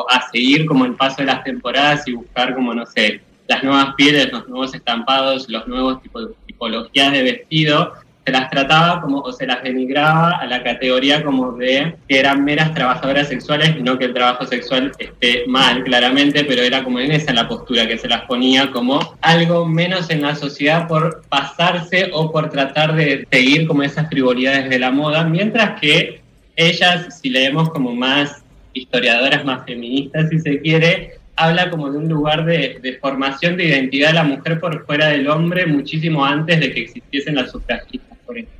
a 0.09 0.31
seguir 0.31 0.65
como 0.65 0.85
el 0.85 0.95
paso 0.95 1.17
de 1.17 1.25
las 1.25 1.43
temporadas 1.43 2.07
y 2.07 2.13
buscar 2.13 2.55
como, 2.55 2.73
no 2.73 2.85
sé, 2.85 3.21
las 3.51 3.63
nuevas 3.63 3.93
pieles, 3.95 4.31
los 4.31 4.47
nuevos 4.47 4.73
estampados, 4.73 5.49
los 5.49 5.67
nuevos 5.67 6.01
tipos, 6.01 6.29
tipologías 6.45 7.11
de 7.11 7.23
vestido, 7.23 7.93
se 8.25 8.31
las 8.31 8.49
trataba 8.49 9.01
como 9.01 9.19
o 9.19 9.31
se 9.33 9.47
las 9.47 9.63
denigraba 9.63 10.37
a 10.37 10.45
la 10.45 10.63
categoría 10.63 11.23
como 11.23 11.53
de 11.53 11.95
que 12.07 12.19
eran 12.19 12.45
meras 12.45 12.73
trabajadoras 12.73 13.27
sexuales 13.29 13.81
no 13.81 13.97
que 13.97 14.05
el 14.05 14.13
trabajo 14.13 14.45
sexual 14.45 14.91
esté 14.99 15.43
mal 15.47 15.83
claramente, 15.83 16.43
pero 16.45 16.61
era 16.61 16.83
como 16.83 16.99
en 16.99 17.11
esa 17.11 17.33
la 17.33 17.47
postura 17.47 17.87
que 17.87 17.97
se 17.97 18.07
las 18.07 18.21
ponía 18.25 18.71
como 18.71 18.99
algo 19.21 19.65
menos 19.65 20.09
en 20.11 20.21
la 20.21 20.35
sociedad 20.35 20.87
por 20.87 21.23
pasarse 21.29 22.11
o 22.13 22.31
por 22.31 22.49
tratar 22.49 22.95
de 22.95 23.27
seguir 23.31 23.67
como 23.67 23.83
esas 23.83 24.07
frivolidades 24.07 24.69
de 24.69 24.79
la 24.79 24.91
moda, 24.91 25.23
mientras 25.23 25.79
que 25.81 26.21
ellas, 26.55 27.19
si 27.19 27.29
leemos 27.29 27.69
como 27.71 27.95
más 27.95 28.43
historiadoras 28.73 29.43
más 29.43 29.65
feministas, 29.65 30.29
si 30.29 30.39
se 30.39 30.61
quiere, 30.61 31.20
habla 31.43 31.69
como 31.69 31.91
de 31.91 31.97
un 31.97 32.07
lugar 32.07 32.45
de, 32.45 32.97
formación 33.01 33.57
de 33.57 33.65
identidad 33.65 34.09
de 34.09 34.13
la 34.15 34.23
mujer 34.23 34.59
por 34.59 34.85
fuera 34.85 35.07
del 35.07 35.27
hombre 35.27 35.65
muchísimo 35.65 36.25
antes 36.25 36.59
de 36.59 36.73
que 36.73 36.81
existiesen 36.81 37.35
las 37.35 37.51
sufragistas, 37.51 38.17
por 38.25 38.37
ejemplo. 38.37 38.59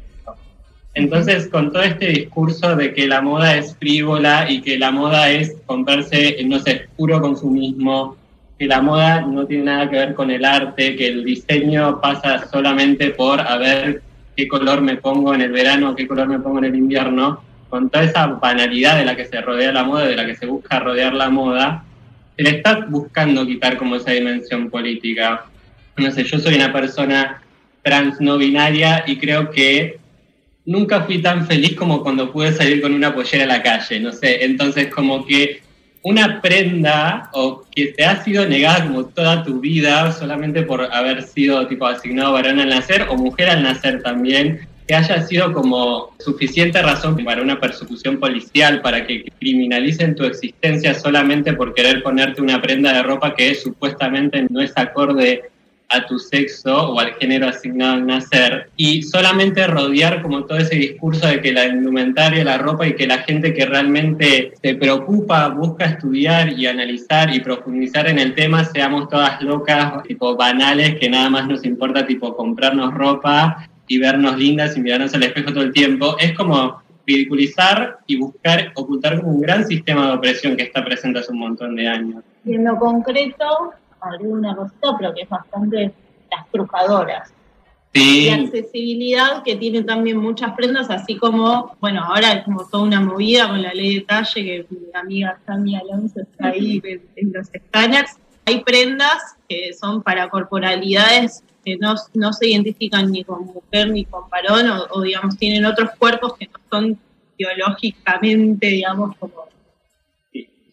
Entonces, 0.93 1.47
con 1.47 1.71
todo 1.71 1.83
este 1.83 2.07
discurso 2.07 2.75
de 2.75 2.93
que 2.93 3.07
la 3.07 3.21
moda 3.21 3.55
es 3.55 3.75
frívola 3.77 4.49
y 4.49 4.61
que 4.61 4.77
la 4.77 4.91
moda 4.91 5.29
es 5.29 5.55
comprarse, 5.65 6.37
no 6.45 6.59
sé, 6.59 6.87
puro 6.97 7.21
consumismo, 7.21 8.17
que 8.59 8.67
la 8.67 8.81
moda 8.81 9.21
no 9.21 9.45
tiene 9.45 9.63
nada 9.63 9.89
que 9.89 9.97
ver 9.97 10.13
con 10.13 10.29
el 10.29 10.43
arte, 10.43 10.95
que 10.95 11.07
el 11.07 11.23
diseño 11.23 12.01
pasa 12.01 12.47
solamente 12.51 13.11
por 13.11 13.39
a 13.39 13.57
ver 13.57 14.01
qué 14.35 14.47
color 14.47 14.81
me 14.81 14.97
pongo 14.97 15.33
en 15.33 15.41
el 15.41 15.51
verano, 15.51 15.95
qué 15.95 16.07
color 16.07 16.27
me 16.27 16.39
pongo 16.39 16.59
en 16.59 16.65
el 16.65 16.75
invierno, 16.75 17.41
con 17.69 17.89
toda 17.89 18.03
esa 18.03 18.27
banalidad 18.27 18.97
de 18.97 19.05
la 19.05 19.15
que 19.15 19.25
se 19.25 19.39
rodea 19.39 19.71
la 19.71 19.83
moda, 19.83 20.05
de 20.05 20.15
la 20.15 20.25
que 20.25 20.35
se 20.35 20.45
busca 20.45 20.79
rodear 20.79 21.13
la 21.13 21.29
moda, 21.29 21.85
se 22.35 22.43
le 22.43 22.63
buscando 22.89 23.45
quitar 23.45 23.77
como 23.77 23.95
esa 23.95 24.11
dimensión 24.11 24.69
política. 24.69 25.45
No 25.97 26.11
sé, 26.11 26.23
yo 26.23 26.39
soy 26.39 26.55
una 26.55 26.71
persona 26.71 27.41
trans 27.83 28.19
no 28.19 28.37
binaria 28.37 29.03
y 29.07 29.17
creo 29.17 29.49
que 29.49 29.99
nunca 30.65 31.01
fui 31.01 31.21
tan 31.21 31.47
feliz 31.47 31.75
como 31.75 32.03
cuando 32.03 32.31
pude 32.31 32.53
salir 32.53 32.81
con 32.81 32.93
una 32.93 33.13
pollera 33.13 33.45
a 33.45 33.47
la 33.47 33.63
calle, 33.63 33.99
no 33.99 34.11
sé, 34.11 34.45
entonces 34.45 34.87
como 34.87 35.25
que 35.25 35.61
una 36.03 36.41
prenda 36.41 37.29
o 37.33 37.63
que 37.71 37.87
te 37.87 38.03
ha 38.03 38.23
sido 38.23 38.47
negada 38.47 38.85
como 38.85 39.05
toda 39.05 39.43
tu 39.43 39.59
vida 39.59 40.11
solamente 40.11 40.63
por 40.63 40.81
haber 40.93 41.23
sido 41.23 41.67
tipo 41.67 41.85
asignado 41.85 42.33
varón 42.33 42.59
al 42.59 42.69
nacer 42.69 43.07
o 43.09 43.15
mujer 43.15 43.49
al 43.49 43.63
nacer 43.63 44.01
también, 44.01 44.67
que 44.91 44.97
haya 44.97 45.21
sido 45.25 45.53
como 45.53 46.13
suficiente 46.19 46.81
razón 46.81 47.15
para 47.23 47.41
una 47.41 47.61
persecución 47.61 48.19
policial, 48.19 48.81
para 48.81 49.07
que 49.07 49.23
criminalicen 49.39 50.15
tu 50.15 50.25
existencia 50.25 50.93
solamente 50.93 51.53
por 51.53 51.73
querer 51.73 52.03
ponerte 52.03 52.41
una 52.41 52.61
prenda 52.61 52.91
de 52.91 53.01
ropa 53.01 53.33
que 53.33 53.55
supuestamente 53.55 54.45
no 54.49 54.59
es 54.59 54.73
acorde 54.75 55.43
a 55.87 56.05
tu 56.05 56.19
sexo 56.19 56.91
o 56.91 56.99
al 56.99 57.13
género 57.13 57.47
asignado 57.47 57.93
al 57.93 58.05
nacer 58.05 58.69
y 58.75 59.01
solamente 59.03 59.65
rodear 59.65 60.21
como 60.21 60.43
todo 60.43 60.57
ese 60.57 60.75
discurso 60.75 61.25
de 61.25 61.39
que 61.39 61.53
la 61.53 61.67
indumentaria, 61.67 62.43
la 62.43 62.57
ropa 62.57 62.85
y 62.85 62.93
que 62.93 63.07
la 63.07 63.19
gente 63.19 63.53
que 63.53 63.65
realmente 63.65 64.51
se 64.61 64.75
preocupa, 64.75 65.47
busca 65.47 65.85
estudiar 65.85 66.51
y 66.51 66.67
analizar 66.67 67.33
y 67.33 67.39
profundizar 67.39 68.09
en 68.09 68.19
el 68.19 68.35
tema 68.35 68.65
seamos 68.65 69.07
todas 69.07 69.41
locas, 69.41 70.03
tipo 70.03 70.35
banales, 70.35 70.99
que 70.99 71.09
nada 71.09 71.29
más 71.29 71.47
nos 71.47 71.63
importa 71.63 72.05
tipo 72.05 72.35
comprarnos 72.35 72.93
ropa 72.93 73.69
y 73.91 73.97
vernos 73.97 74.37
lindas 74.37 74.77
y 74.77 74.79
mirarnos 74.79 75.13
al 75.13 75.23
espejo 75.23 75.51
todo 75.51 75.63
el 75.63 75.73
tiempo, 75.73 76.15
es 76.17 76.33
como 76.37 76.81
ridiculizar 77.05 77.99
y 78.07 78.15
buscar 78.15 78.71
ocultar 78.75 79.19
como 79.19 79.33
un 79.33 79.41
gran 79.41 79.67
sistema 79.67 80.07
de 80.07 80.13
opresión 80.13 80.55
que 80.55 80.63
está 80.63 80.85
presente 80.85 81.19
hace 81.19 81.33
un 81.33 81.39
montón 81.39 81.75
de 81.75 81.89
años. 81.89 82.23
Y 82.45 82.55
en 82.55 82.63
lo 82.63 82.77
concreto, 82.77 83.73
una 84.21 84.55
cosita, 84.55 84.95
pero 84.97 85.13
que 85.13 85.23
es 85.23 85.29
bastante 85.29 85.91
las 86.31 86.49
trucadoras. 86.51 87.33
Sí. 87.93 88.27
Y 88.27 88.29
accesibilidad 88.29 89.43
que 89.43 89.57
tiene 89.57 89.83
también 89.83 90.15
muchas 90.15 90.53
prendas, 90.53 90.89
así 90.89 91.17
como, 91.17 91.75
bueno, 91.81 92.05
ahora 92.05 92.31
es 92.31 92.45
como 92.45 92.65
toda 92.65 92.83
una 92.83 93.01
movida 93.01 93.49
con 93.49 93.61
la 93.61 93.73
ley 93.73 93.95
de 93.95 94.01
talle, 94.05 94.41
que 94.41 94.65
mi 94.69 94.87
amiga 94.93 95.37
Sami 95.45 95.75
Alonso 95.75 96.21
está 96.21 96.47
ahí 96.47 96.81
en, 97.17 97.33
los 97.33 97.53
escáneres. 97.53 98.17
Hay 98.45 98.63
prendas 98.63 99.35
que 99.49 99.73
son 99.73 100.01
para 100.01 100.29
corporalidades 100.29 101.43
que 101.63 101.77
no, 101.77 101.95
no 102.13 102.33
se 102.33 102.47
identifican 102.47 103.11
ni 103.11 103.23
con 103.23 103.45
mujer 103.45 103.89
ni 103.91 104.05
con 104.05 104.29
varón, 104.29 104.67
o, 104.89 105.01
digamos, 105.01 105.37
tienen 105.37 105.65
otros 105.65 105.91
cuerpos 105.97 106.35
que 106.37 106.47
no 106.47 106.59
son 106.69 106.99
biológicamente, 107.37 108.67
digamos, 108.67 109.15
como, 109.17 109.47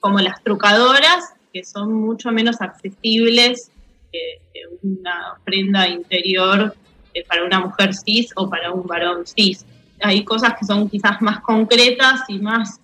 como 0.00 0.18
las 0.18 0.42
trucadoras, 0.42 1.34
que 1.52 1.64
son 1.64 1.92
mucho 1.92 2.30
menos 2.30 2.60
accesibles 2.60 3.70
que, 4.12 4.40
una 4.82 5.34
prenda 5.44 5.88
interior 5.88 6.74
eh, 7.12 7.24
para 7.26 7.44
una 7.44 7.60
mujer 7.60 7.94
cis 7.94 8.30
o 8.36 8.48
para 8.48 8.70
un 8.72 8.86
varón 8.86 9.26
cis. 9.26 9.66
Hay 10.00 10.24
cosas 10.24 10.54
que 10.58 10.64
son 10.64 10.88
quizás 10.88 11.20
más 11.20 11.40
concretas 11.40 12.20
y 12.28 12.38
más 12.38 12.80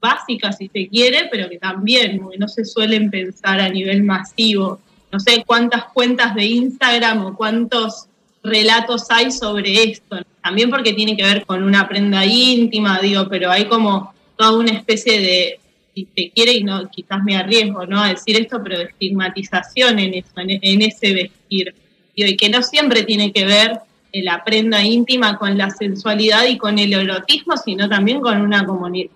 básicas, 0.00 0.58
si 0.58 0.68
se 0.68 0.88
quiere, 0.88 1.28
pero 1.30 1.48
que 1.48 1.58
también 1.58 2.20
no 2.38 2.48
se 2.48 2.64
suelen 2.64 3.10
pensar 3.10 3.60
a 3.60 3.68
nivel 3.68 4.02
masivo 4.02 4.80
no 5.12 5.20
sé 5.20 5.44
cuántas 5.46 5.84
cuentas 5.92 6.34
de 6.34 6.44
Instagram 6.44 7.26
o 7.26 7.36
cuántos 7.36 8.06
relatos 8.42 9.10
hay 9.10 9.30
sobre 9.30 9.82
esto. 9.82 10.18
También 10.42 10.70
porque 10.70 10.92
tiene 10.92 11.16
que 11.16 11.22
ver 11.22 11.46
con 11.46 11.62
una 11.62 11.88
prenda 11.88 12.24
íntima, 12.24 13.00
digo, 13.00 13.28
pero 13.28 13.50
hay 13.50 13.66
como 13.66 14.14
toda 14.36 14.58
una 14.58 14.72
especie 14.72 15.20
de, 15.20 15.60
si 15.94 16.08
se 16.14 16.30
quiere, 16.30 16.52
y 16.52 16.64
no, 16.64 16.88
quizás 16.88 17.22
me 17.24 17.36
arriesgo 17.36 17.86
¿no? 17.86 18.00
a 18.00 18.08
decir 18.08 18.36
esto, 18.40 18.60
pero 18.62 18.78
de 18.78 18.84
estigmatización 18.84 19.98
en 19.98 20.14
eso, 20.14 20.30
en, 20.36 20.82
ese 20.82 21.14
vestir. 21.14 21.74
y 22.14 22.36
que 22.36 22.48
no 22.48 22.62
siempre 22.62 23.02
tiene 23.02 23.32
que 23.32 23.44
ver 23.44 23.80
la 24.12 24.44
prenda 24.44 24.82
íntima 24.82 25.36
con 25.38 25.58
la 25.58 25.70
sensualidad 25.70 26.46
y 26.46 26.56
con 26.56 26.78
el 26.78 26.92
erotismo, 26.92 27.56
sino 27.56 27.88
también 27.88 28.20
con 28.20 28.40
una, 28.40 28.66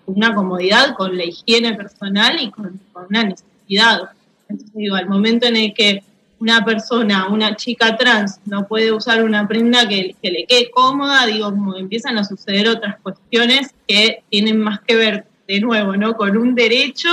una 0.07 0.35
comodidad, 0.35 0.95
con 0.95 1.17
la 1.17 1.25
higiene 1.25 1.75
personal 1.75 2.41
y 2.41 2.51
con 2.51 2.81
una 3.09 3.25
necesidad. 3.25 4.11
Entonces 4.51 4.75
digo, 4.75 4.97
al 4.97 5.09
momento 5.09 5.47
en 5.47 5.57
el 5.57 5.75
que 5.75 6.03
una 6.41 6.65
persona, 6.65 7.29
una 7.29 7.55
chica 7.55 7.97
trans, 7.97 8.41
no 8.47 8.67
puede 8.67 8.93
usar 8.93 9.23
una 9.23 9.47
prenda 9.47 9.87
que, 9.87 10.17
le 10.23 10.47
quede 10.47 10.71
cómoda, 10.71 11.27
digo, 11.27 11.53
empiezan 11.77 12.19
a 12.19 12.25
suceder 12.25 12.67
otras 12.69 12.97
cuestiones 13.03 13.75
que 13.87 14.23
tienen 14.31 14.59
más 14.59 14.81
que 14.81 14.97
ver, 14.97 15.27
de 15.47 15.61
nuevo, 15.61 15.97
¿no? 15.97 16.17
Con 16.17 16.37
un 16.37 16.55
derecho 16.55 17.09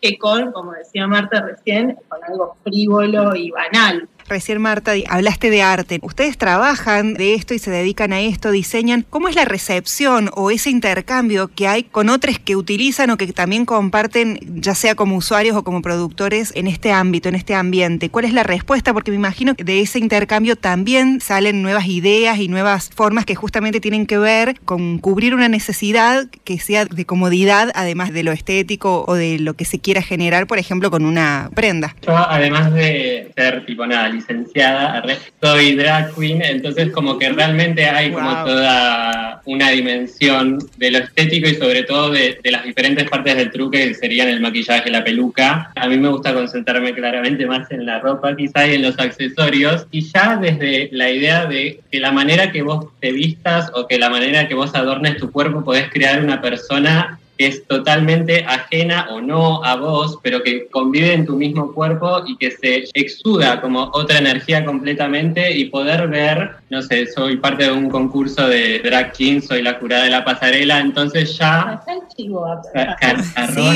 que 0.00 0.18
con, 0.18 0.52
como 0.52 0.72
decía 0.72 1.06
Marta 1.06 1.40
recién, 1.42 1.96
con 2.08 2.18
algo 2.24 2.56
frívolo 2.64 3.34
y 3.36 3.50
banal. 3.50 4.08
Recién 4.28 4.60
Marta, 4.60 4.92
hablaste 5.08 5.50
de 5.50 5.62
arte. 5.62 5.98
Ustedes 6.02 6.38
trabajan 6.38 7.14
de 7.14 7.34
esto 7.34 7.54
y 7.54 7.58
se 7.58 7.70
dedican 7.70 8.12
a 8.12 8.20
esto, 8.20 8.50
diseñan. 8.50 9.04
¿Cómo 9.10 9.28
es 9.28 9.34
la 9.34 9.44
recepción 9.44 10.30
o 10.34 10.50
ese 10.50 10.70
intercambio 10.70 11.48
que 11.48 11.68
hay 11.68 11.82
con 11.84 12.08
otros 12.08 12.38
que 12.38 12.56
utilizan 12.56 13.10
o 13.10 13.16
que 13.16 13.26
también 13.32 13.66
comparten, 13.66 14.38
ya 14.60 14.74
sea 14.74 14.94
como 14.94 15.16
usuarios 15.16 15.56
o 15.56 15.62
como 15.62 15.82
productores, 15.82 16.52
en 16.54 16.66
este 16.66 16.90
ámbito, 16.90 17.28
en 17.28 17.34
este 17.34 17.54
ambiente? 17.54 18.08
¿Cuál 18.08 18.24
es 18.24 18.32
la 18.32 18.42
respuesta? 18.42 18.92
Porque 18.94 19.10
me 19.10 19.16
imagino 19.16 19.54
que 19.54 19.64
de 19.64 19.80
ese 19.80 19.98
intercambio 19.98 20.56
también 20.56 21.20
salen 21.20 21.62
nuevas 21.62 21.86
ideas 21.86 22.38
y 22.38 22.48
nuevas 22.48 22.90
formas 22.94 23.26
que 23.26 23.34
justamente 23.34 23.80
tienen 23.80 24.06
que 24.06 24.18
ver 24.18 24.58
con 24.64 24.98
cubrir 24.98 25.34
una 25.34 25.48
necesidad 25.48 26.26
que 26.44 26.58
sea 26.58 26.86
de 26.86 27.04
comodidad, 27.04 27.70
además 27.74 28.12
de 28.12 28.22
lo 28.22 28.32
estético 28.32 29.04
o 29.06 29.14
de 29.14 29.38
lo 29.38 29.54
que 29.54 29.64
se 29.64 29.78
quiera 29.78 30.00
generar, 30.00 30.46
por 30.46 30.58
ejemplo, 30.58 30.90
con 30.90 31.04
una 31.04 31.50
prenda. 31.54 31.94
Además 32.06 32.72
de 32.72 33.32
ser 33.36 33.66
tipo 33.66 33.86
nada, 33.86 34.13
licenciada, 34.14 35.02
soy 35.42 35.74
drag 35.74 36.14
queen, 36.14 36.42
entonces 36.42 36.90
como 36.90 37.18
que 37.18 37.30
realmente 37.30 37.84
hay 37.84 38.12
como 38.12 38.44
toda 38.44 39.42
una 39.46 39.70
dimensión 39.70 40.58
de 40.76 40.90
lo 40.90 40.98
estético 40.98 41.48
y 41.48 41.54
sobre 41.54 41.82
todo 41.82 42.10
de, 42.10 42.38
de, 42.42 42.50
las 42.50 42.64
diferentes 42.64 43.08
partes 43.08 43.36
del 43.36 43.50
truque 43.50 43.88
que 43.88 43.94
serían 43.94 44.28
el 44.28 44.40
maquillaje, 44.40 44.90
la 44.90 45.04
peluca. 45.04 45.70
A 45.74 45.88
mí 45.88 45.98
me 45.98 46.08
gusta 46.08 46.32
concentrarme 46.32 46.94
claramente 46.94 47.46
más 47.46 47.70
en 47.70 47.84
la 47.84 48.00
ropa 48.00 48.34
quizá 48.34 48.66
y 48.66 48.74
en 48.74 48.82
los 48.82 48.98
accesorios 48.98 49.86
y 49.90 50.00
ya 50.02 50.36
desde 50.36 50.88
la 50.92 51.10
idea 51.10 51.46
de 51.46 51.80
que 51.90 52.00
la 52.00 52.12
manera 52.12 52.50
que 52.52 52.62
vos 52.62 52.86
te 53.00 53.12
vistas 53.12 53.70
o 53.74 53.86
que 53.86 53.98
la 53.98 54.08
manera 54.08 54.48
que 54.48 54.54
vos 54.54 54.74
adornes 54.74 55.18
tu 55.18 55.30
cuerpo 55.30 55.64
podés 55.64 55.90
crear 55.90 56.22
una 56.22 56.40
persona 56.40 57.18
que 57.36 57.46
es 57.46 57.66
totalmente 57.66 58.44
ajena 58.44 59.08
o 59.10 59.20
no 59.20 59.64
a 59.64 59.76
vos, 59.76 60.18
pero 60.22 60.42
que 60.42 60.68
convive 60.68 61.12
en 61.12 61.26
tu 61.26 61.36
mismo 61.36 61.72
cuerpo 61.72 62.22
y 62.26 62.36
que 62.36 62.50
se 62.50 62.84
exuda 62.94 63.60
como 63.60 63.90
otra 63.92 64.18
energía 64.18 64.64
completamente 64.64 65.56
y 65.56 65.66
poder 65.66 66.08
ver, 66.08 66.56
no 66.70 66.82
sé, 66.82 67.06
soy 67.06 67.36
parte 67.36 67.64
de 67.64 67.72
un 67.72 67.90
concurso 67.90 68.48
de 68.48 68.80
drag 68.80 69.12
king, 69.12 69.40
soy 69.40 69.62
la 69.62 69.74
jurada 69.74 70.04
de 70.04 70.10
la 70.10 70.24
pasarela, 70.24 70.80
entonces 70.80 71.36
ya... 71.36 71.82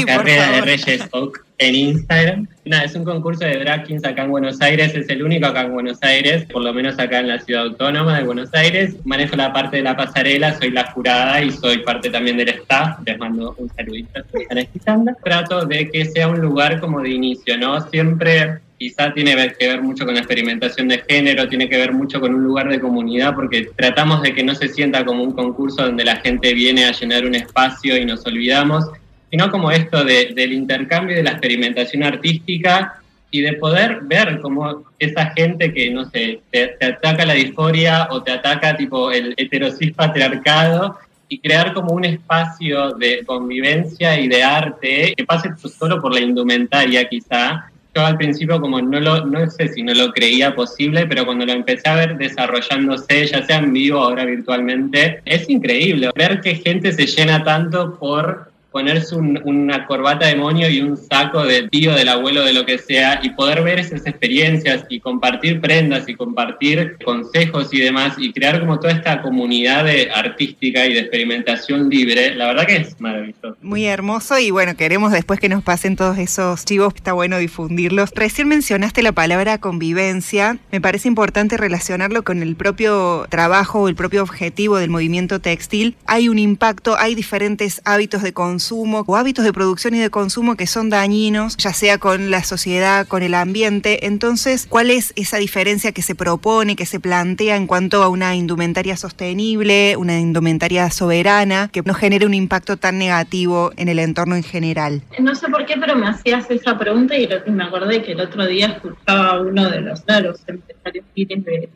carrera 0.05 0.53
de 0.53 0.61
Reyes 0.61 1.09
Oak 1.13 1.48
en 1.59 1.75
Instagram. 1.75 2.49
Es 2.65 2.95
un 2.95 3.05
concurso 3.05 3.45
de 3.45 3.59
drag 3.59 3.85
kings 3.85 4.05
acá 4.05 4.25
en 4.25 4.31
Buenos 4.31 4.61
Aires, 4.61 4.95
es 4.95 5.09
el 5.09 5.23
único 5.23 5.47
acá 5.47 5.63
en 5.63 5.73
Buenos 5.73 5.99
Aires, 6.03 6.45
por 6.53 6.63
lo 6.63 6.73
menos 6.75 6.99
acá 6.99 7.21
en 7.21 7.29
la 7.29 7.39
ciudad 7.39 7.65
autónoma 7.65 8.19
de 8.19 8.25
Buenos 8.25 8.53
Aires. 8.53 8.95
Manejo 9.05 9.37
la 9.37 9.53
parte 9.53 9.79
de 9.79 9.83
la 9.83 9.97
pasarela, 9.97 10.59
soy 10.59 10.71
la 10.71 10.91
jurada 10.93 11.43
y 11.43 11.51
soy 11.51 11.79
parte 11.79 12.11
también 12.11 12.37
del 12.37 12.51
staff. 12.51 12.99
Les 13.07 13.19
mando 13.19 13.55
un 13.59 13.71
saludito 13.71 14.21
si 14.33 14.79
están. 14.79 15.07
Trato 15.25 15.65
de 15.67 15.91
que 15.91 16.05
sea 16.07 16.29
un 16.29 16.41
lugar 16.41 16.81
como 16.81 17.01
de 17.01 17.11
inicio, 17.11 17.57
¿no? 17.57 17.81
Siempre 17.89 18.59
quizá 18.79 19.13
tiene 19.13 19.35
que 19.59 19.67
ver 19.67 19.83
mucho 19.83 20.05
con 20.05 20.15
la 20.15 20.21
experimentación 20.21 20.89
de 20.89 21.03
género, 21.09 21.49
tiene 21.49 21.69
que 21.69 21.77
ver 21.79 21.93
mucho 21.93 22.21
con 22.21 22.35
un 22.35 22.45
lugar 22.45 22.69
de 22.69 22.79
comunidad, 22.79 23.35
porque 23.35 23.71
tratamos 23.75 24.23
de 24.23 24.35
que 24.35 24.45
no 24.45 24.55
se 24.55 24.69
sienta 24.69 25.05
como 25.05 25.25
un 25.25 25.33
concurso 25.33 25.83
donde 25.83 26.05
la 26.05 26.17
gente 26.17 26.55
viene 26.55 26.85
a 26.85 26.93
llenar 26.93 27.25
un 27.25 27.35
espacio 27.35 27.97
y 27.97 28.05
nos 28.05 28.25
olvidamos, 28.25 28.85
sino 29.31 29.51
como 29.51 29.71
esto 29.71 30.05
del 30.05 30.53
intercambio 30.53 31.17
de 31.17 31.23
la 31.23 31.33
experimentación 31.33 32.03
artística 32.03 33.01
y 33.31 33.43
de 33.43 33.55
poder 33.55 34.01
ver 34.03 34.41
cómo 34.41 34.85
esa 34.99 35.27
gente 35.31 35.73
que, 35.73 35.91
no 35.91 36.09
sé, 36.09 36.41
te, 36.51 36.77
ataca 36.85 37.27
la 37.27 37.35
disforia 37.35 38.09
o 38.11 38.23
te 38.23 38.33
ataca 38.33 38.77
tipo 38.77 39.11
el 39.11 39.35
heterosis 39.37 39.93
patriarcado 39.93 40.97
y 41.29 41.39
crear 41.41 41.75
como 41.75 41.93
un 41.93 42.07
espacio 42.07 42.93
de 42.93 43.23
convivencia 43.27 44.19
y 44.19 44.29
de 44.29 44.43
arte 44.43 45.13
que 45.15 45.25
pase 45.25 45.51
solo 45.57 46.01
por 46.01 46.15
la 46.15 46.21
indumentaria 46.21 47.07
quizá. 47.07 47.71
Yo 47.95 48.07
al 48.07 48.17
principio 48.17 48.61
como 48.61 48.81
no 48.81 49.01
lo, 49.01 49.27
no 49.27 49.51
sé 49.51 49.69
si 49.69 49.83
no 49.83 49.93
lo 49.93 50.13
creía 50.13 50.55
posible, 50.55 51.07
pero 51.07 51.27
cuando 51.27 51.45
lo 51.45 51.53
empecé 51.53 51.89
a 51.89 51.97
ver 51.97 52.17
desarrollándose, 52.17 53.27
ya 53.27 53.45
sea 53.45 53.59
en 53.59 53.73
vivo, 53.73 53.99
ahora 53.99 54.25
virtualmente, 54.25 55.21
es 55.25 55.51
increíble 55.51 56.11
ver 56.15 56.41
que 56.41 56.55
gente 56.55 56.93
se 56.93 57.07
llena 57.07 57.45
tanto 57.45 57.99
por 57.99 58.48
ponerse 58.79 59.17
una 59.17 59.87
corbata 59.89 60.27
de 60.27 60.37
moño 60.37 60.69
y 60.69 60.81
un 60.81 60.97
saco 60.97 61.45
de 61.45 61.69
tío, 61.69 61.97
del 61.97 62.09
abuelo, 62.09 62.45
de 62.45 62.53
lo 62.53 62.65
que 62.65 62.79
sea, 62.79 63.19
y 63.25 63.31
poder 63.31 63.65
ver 63.65 63.81
esas 63.81 64.07
experiencias 64.07 64.85
y 64.89 65.01
compartir 65.01 65.61
prendas 65.61 66.09
y 66.09 66.15
compartir 66.15 66.97
consejos 67.05 67.75
y 67.75 67.81
demás, 67.81 68.15
y 68.19 68.33
crear 68.33 68.61
como 68.61 68.79
toda 68.79 68.93
esta 68.93 69.21
comunidad 69.21 69.85
de 69.85 70.13
artística 70.15 70.87
y 70.87 70.95
de 70.95 71.01
experimentación 71.01 71.91
libre, 71.91 72.37
la 72.37 72.47
verdad 72.47 72.67
que 72.69 72.77
es 72.77 73.01
maravilloso. 73.01 73.57
Muy 73.63 73.85
hermoso 73.85 74.39
y 74.39 74.53
bueno, 74.53 74.77
queremos 74.77 75.11
después 75.11 75.41
que 75.41 75.49
nos 75.49 75.65
pasen 75.65 75.97
todos 75.97 76.17
esos 76.17 76.65
chivos, 76.65 76.95
está 76.95 77.15
bueno 77.15 77.39
difundirlos. 77.39 78.13
Recién 78.15 78.47
mencionaste 78.47 79.03
la 79.03 79.11
palabra 79.11 79.59
convivencia, 79.59 80.59
me 80.71 80.81
parece 80.81 81.09
importante 81.09 81.57
relacionarlo 81.57 82.23
con 82.23 82.45
el 82.45 82.55
propio 82.55 83.27
trabajo 83.29 83.81
o 83.81 83.89
el 83.89 83.97
propio 83.97 84.23
objetivo 84.23 84.77
del 84.77 84.91
movimiento 84.91 85.41
textil. 85.41 85.97
Hay 86.07 86.29
un 86.29 86.39
impacto, 86.39 86.97
hay 86.97 87.17
diferentes 87.17 87.83
hábitos 87.85 88.23
de 88.23 88.33
consumo, 88.33 88.68
consumo 88.69 89.03
o 89.07 89.17
hábitos 89.17 89.47
de 89.47 89.53
producción 89.55 89.95
y 89.95 89.99
de 89.99 90.11
consumo 90.11 90.55
que 90.55 90.67
son 90.67 90.91
dañinos, 90.91 91.57
ya 91.57 91.73
sea 91.73 91.97
con 91.97 92.31
la 92.31 92.45
sociedad, 92.45 93.07
con 93.07 93.23
el 93.23 93.33
ambiente. 93.33 94.07
Entonces, 94.07 94.67
¿cuál 94.69 94.91
es 94.91 95.15
esa 95.17 95.39
diferencia 95.39 95.93
que 95.93 96.03
se 96.03 96.15
propone, 96.15 96.77
que 96.77 96.85
se 96.85 97.01
plantea 97.01 97.57
en 97.57 97.67
cuanto 97.67 98.03
a 98.03 98.09
una 98.09 98.37
indumentaria 98.37 98.99
sostenible, 98.99 99.97
una 99.97 100.21
indumentaria 100.21 100.91
soberana, 100.91 101.71
que 101.73 101.81
no 101.81 101.95
genere 101.95 102.27
un 102.27 102.35
impacto 102.35 102.77
tan 102.77 102.99
negativo 102.99 103.73
en 103.79 103.89
el 103.89 104.01
entorno 104.01 104.37
en 104.37 104.43
general? 104.43 105.01
No 105.19 105.35
sé 105.35 105.49
por 105.49 105.65
qué, 105.65 105.77
pero 105.81 105.97
me 105.97 106.07
hacías 106.07 106.51
esa 106.51 106.77
pregunta 106.77 107.17
y 107.17 107.27
me 107.51 107.65
acordé 107.65 108.03
que 108.03 108.13
el 108.13 108.21
otro 108.21 108.47
día 108.47 108.67
escuchaba 108.67 109.31
a 109.31 109.41
uno 109.41 109.71
de 109.71 109.81
los, 109.81 110.03
los 110.07 110.41
empresarios 110.47 111.07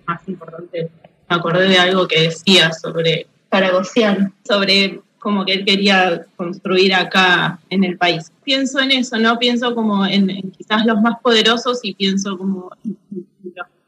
más 0.05 0.21
importantes. 0.27 0.91
Me 1.31 1.37
acordé 1.37 1.69
de 1.69 1.79
algo 1.79 2.07
que 2.07 2.21
decía 2.21 2.71
sobre 2.71 3.29
Paragosian, 3.49 4.35
sobre 4.47 5.01
como 5.23 5.45
que 5.45 5.53
él 5.53 5.65
quería 5.65 6.27
construir 6.37 6.95
acá 6.95 7.61
en 7.71 7.85
el 7.85 7.97
país. 7.97 8.33
Pienso 8.43 8.81
en 8.81 8.91
eso, 8.91 9.17
¿no? 9.19 9.39
Pienso 9.39 9.75
como 9.75 10.05
en, 10.05 10.51
quizás 10.51 10.85
los 10.85 11.01
más 11.01 11.21
poderosos 11.23 11.79
y 11.83 11.95
pienso 11.95 12.37
como 12.37 12.71
en, 12.85 12.99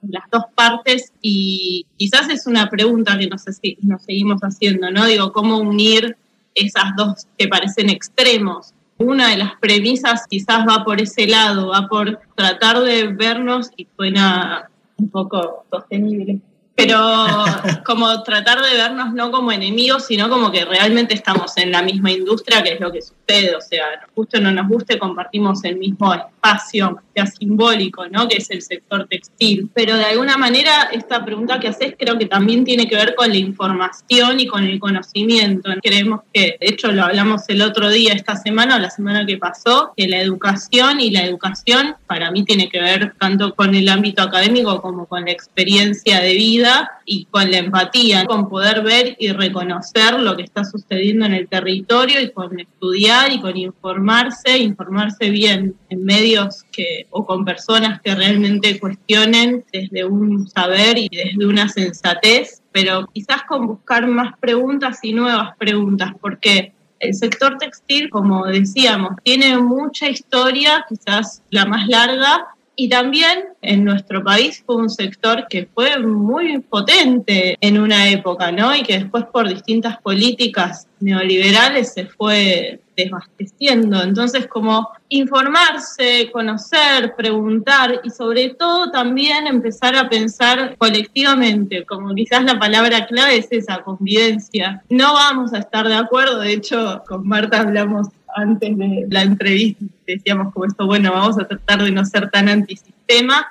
las 0.09 0.25
dos 0.31 0.45
partes 0.55 1.13
y 1.23 1.87
quizás 1.97 2.29
es 2.29 2.47
una 2.47 2.69
pregunta 2.69 3.19
que 3.19 3.27
nos, 3.27 3.45
nos 3.81 4.03
seguimos 4.03 4.41
haciendo, 4.43 4.91
¿no? 4.91 5.07
Digo, 5.07 5.33
¿cómo 5.33 5.59
unir 5.59 6.17
esas 6.55 6.95
dos 6.97 7.27
que 7.39 7.49
parecen 7.49 7.89
extremos? 7.89 8.75
Una 8.99 9.31
de 9.31 9.39
las 9.39 9.57
premisas 9.59 10.27
quizás 10.29 10.67
va 10.69 10.85
por 10.85 11.01
ese 11.01 11.27
lado, 11.27 11.69
va 11.69 11.89
por 11.89 12.21
tratar 12.37 12.81
de 12.81 13.09
vernos 13.09 13.71
y 13.77 13.89
suena 13.97 14.69
un 14.99 15.09
poco 15.09 15.65
sostenible 15.71 16.41
pero 16.75 16.99
como 17.85 18.23
tratar 18.23 18.61
de 18.61 18.77
vernos 18.77 19.13
no 19.13 19.31
como 19.31 19.53
enemigos, 19.53 20.07
sino 20.07 20.29
como 20.29 20.51
que 20.51 20.65
realmente 20.65 21.15
estamos 21.15 21.57
en 21.57 21.71
la 21.71 21.83
misma 21.83 22.11
industria, 22.11 22.63
que 22.63 22.75
es 22.75 22.81
lo 22.81 22.93
que 22.93 23.03
sucede, 23.27 23.55
o 23.57 23.61
sea, 23.61 23.85
nos 24.01 24.15
guste 24.15 24.39
o 24.39 24.41
no 24.41 24.53
nos 24.53 24.69
guste, 24.69 24.99
compartimos 24.99 25.65
el 25.65 25.77
mismo 25.77 26.15
espacio, 26.15 26.99
sea 27.15 27.27
simbólico, 27.27 28.07
¿no? 28.09 28.29
Que 28.29 28.37
es 28.37 28.51
el 28.51 28.63
sector 28.63 29.07
textil. 29.09 29.71
Pero 29.75 29.97
de 29.97 30.05
alguna 30.05 30.37
manera 30.37 30.89
esta 30.93 31.25
pregunta 31.25 31.61
que 31.61 31.69
haces 31.69 31.95
creo 31.99 32.19
que 32.19 32.27
también 32.27 32.65
tiene 32.65 32.89
que 32.89 32.97
ver 32.97 33.15
con 33.15 33.29
la 33.29 33.37
información 33.37 34.41
y 34.41 34.47
con 34.47 34.65
el 34.65 34.79
conocimiento. 34.79 35.71
Creemos 35.83 36.21
que, 36.33 36.57
de 36.61 36.69
hecho 36.69 36.93
lo 36.93 37.05
hablamos 37.05 37.43
el 37.49 37.63
otro 37.63 37.91
día, 37.91 38.13
esta 38.13 38.37
semana 38.37 38.77
o 38.77 38.79
la 38.79 38.91
semana 38.91 39.25
que 39.27 39.39
pasó, 39.39 39.93
que 39.97 40.09
la 40.09 40.21
educación 40.21 41.01
y 41.01 41.11
la 41.11 41.25
educación 41.25 41.97
para 42.07 42.31
mí 42.31 42.45
tiene 42.45 42.69
que 42.69 42.81
ver 42.81 43.15
tanto 43.19 43.55
con 43.55 43.75
el 43.75 43.89
ámbito 43.89 44.23
académico 44.23 44.81
como 44.83 45.07
con 45.07 45.25
la 45.25 45.31
experiencia 45.31 46.21
de 46.21 46.35
vida 46.35 46.91
y 47.07 47.27
con 47.27 47.51
la 47.51 47.59
empatía, 47.59 48.25
con 48.27 48.49
poder 48.49 48.83
ver 48.83 49.17
y 49.19 49.31
reconocer 49.33 50.21
lo 50.21 50.37
que 50.37 50.43
está 50.43 50.65
sucediendo 50.65 51.27
en 51.27 51.35
el 51.35 51.49
territorio 51.49 52.21
y 52.21 52.31
con 52.31 52.59
estudiar 52.59 53.14
y 53.31 53.41
con 53.41 53.57
informarse, 53.57 54.59
informarse 54.59 55.31
bien 55.31 55.75
en 55.89 56.05
medios 56.05 56.65
que 56.73 57.07
o 57.11 57.25
con 57.25 57.45
personas 57.45 58.01
que 58.03 58.15
realmente 58.15 58.79
cuestionen 58.79 59.65
desde 59.73 60.05
un 60.05 60.49
saber 60.49 60.99
y 60.99 61.09
desde 61.09 61.47
una 61.47 61.69
sensatez, 61.69 62.63
pero 62.73 63.07
quizás 63.13 63.43
con 63.45 63.67
buscar 63.67 64.07
más 64.07 64.39
preguntas 64.39 64.99
y 65.03 65.13
nuevas 65.13 65.57
preguntas, 65.57 66.13
porque 66.21 66.73
el 67.01 67.15
sector 67.15 67.59
textil, 67.59 68.11
como 68.11 68.47
decíamos, 68.47 69.13
tiene 69.23 69.59
mucha 69.59 70.09
historia, 70.09 70.85
quizás 70.89 71.43
la 71.51 71.67
más 71.67 71.87
larga, 71.89 72.54
y 72.77 72.89
también 72.89 73.45
en 73.63 73.85
nuestro 73.85 74.23
país 74.23 74.63
fue 74.65 74.77
un 74.77 74.91
sector 74.91 75.47
que 75.49 75.69
fue 75.73 75.99
muy 75.99 76.59
potente 76.61 77.57
en 77.61 77.79
una 77.79 78.09
época, 78.09 78.51
¿no? 78.51 78.75
Y 78.75 78.83
que 78.83 79.01
después 79.01 79.25
por 79.33 79.49
distintas 79.49 80.01
políticas 80.01 80.89
neoliberales 81.01 81.93
se 81.93 82.07
fue 82.07 82.81
desbasteciendo. 82.97 84.03
Entonces, 84.03 84.47
como 84.47 84.89
informarse, 85.09 86.31
conocer, 86.33 87.15
preguntar 87.17 88.01
y 88.05 88.11
sobre 88.11 88.51
todo 88.51 88.91
también 88.91 89.47
empezar 89.47 89.97
a 89.97 90.09
pensar 90.09 90.77
colectivamente, 90.79 91.85
como 91.85 92.15
quizás 92.15 92.45
la 92.45 92.59
palabra 92.59 93.07
clave 93.07 93.39
es 93.39 93.49
esa 93.51 93.83
convivencia. 93.83 94.83
No 94.89 95.15
vamos 95.15 95.53
a 95.53 95.59
estar 95.59 95.87
de 95.89 95.95
acuerdo, 95.95 96.41
de 96.41 96.53
hecho, 96.53 97.03
con 97.07 97.27
Marta 97.27 97.61
hablamos 97.61 98.09
antes 98.35 98.77
de 98.77 99.07
la 99.09 99.23
entrevista, 99.23 99.85
decíamos 100.07 100.53
como 100.53 100.67
esto, 100.67 100.87
bueno, 100.87 101.13
vamos 101.13 101.39
a 101.39 101.47
tratar 101.47 101.83
de 101.83 101.91
no 101.91 102.05
ser 102.05 102.31
tan 102.31 102.49
antisistema, 102.49 103.47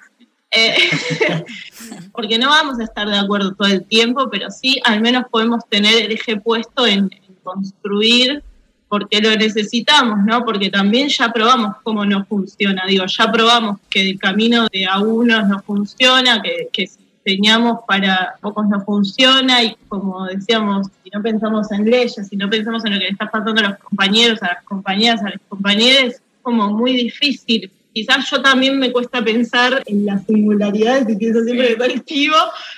eh, 0.52 0.76
porque 2.13 2.38
no 2.38 2.50
vamos 2.50 2.80
a 2.80 2.84
estar 2.84 3.10
de 3.10 3.17
acuerdo 3.17 3.56
todo 3.56 3.67
el 3.67 3.84
tiempo, 3.86 4.30
pero 4.30 4.52
sí 4.52 4.80
al 4.84 5.02
menos 5.02 5.26
podemos 5.32 5.67
tener 5.67 6.06
el 6.06 6.12
eje 6.12 6.38
puesto 6.39 6.86
en, 6.86 7.10
construir 7.43 8.41
porque 8.88 9.19
lo 9.19 9.36
necesitamos, 9.36 10.19
¿no? 10.26 10.46
Porque 10.46 10.69
también 10.69 11.10
ya 11.10 11.30
probamos 11.34 11.76
cómo 11.84 12.06
no 12.06 12.26
funciona, 12.26 12.84
digo, 12.88 13.06
ya 13.06 13.32
probamos 13.32 13.80
que 13.89 14.12
el 14.12 14.19
camino 14.19 14.67
de 14.72 14.86
a 14.86 15.00
unos 15.00 15.48
no 15.48 15.62
funciona, 15.63 16.41
que, 16.41 16.69
que 16.72 16.88
diseñamos 17.23 17.79
para 17.88 18.36
pocos 18.41 18.67
no 18.67 18.81
funciona 18.81 19.63
y 19.63 19.75
como 19.88 20.25
decíamos, 20.25 20.88
si 21.03 21.09
no 21.09 21.21
pensamos 21.21 21.71
en 21.71 21.89
leyes, 21.89 22.27
si 22.27 22.36
no 22.36 22.49
pensamos 22.49 22.83
en 22.86 22.93
lo 22.93 22.99
que 22.99 23.05
le 23.05 23.12
está 23.12 23.29
pasando 23.29 23.62
a 23.62 23.69
los 23.69 23.79
compañeros, 23.79 24.41
a 24.43 24.47
las 24.47 24.63
compañeras, 24.63 25.21
a 25.21 25.29
los 25.29 25.41
compañeros, 25.47 26.13
es 26.13 26.21
como 26.41 26.69
muy 26.71 26.93
difícil. 26.93 27.71
Quizás 27.93 28.27
yo 28.31 28.41
también 28.41 28.79
me 28.79 28.91
cuesta 28.91 29.23
pensar 29.23 29.83
en 29.86 30.07
la 30.07 30.17
singularidad 30.17 31.05
que 31.05 31.13
pienso 31.13 31.43
siempre 31.43 31.73
el 31.73 31.77
colectivo, 31.77 32.36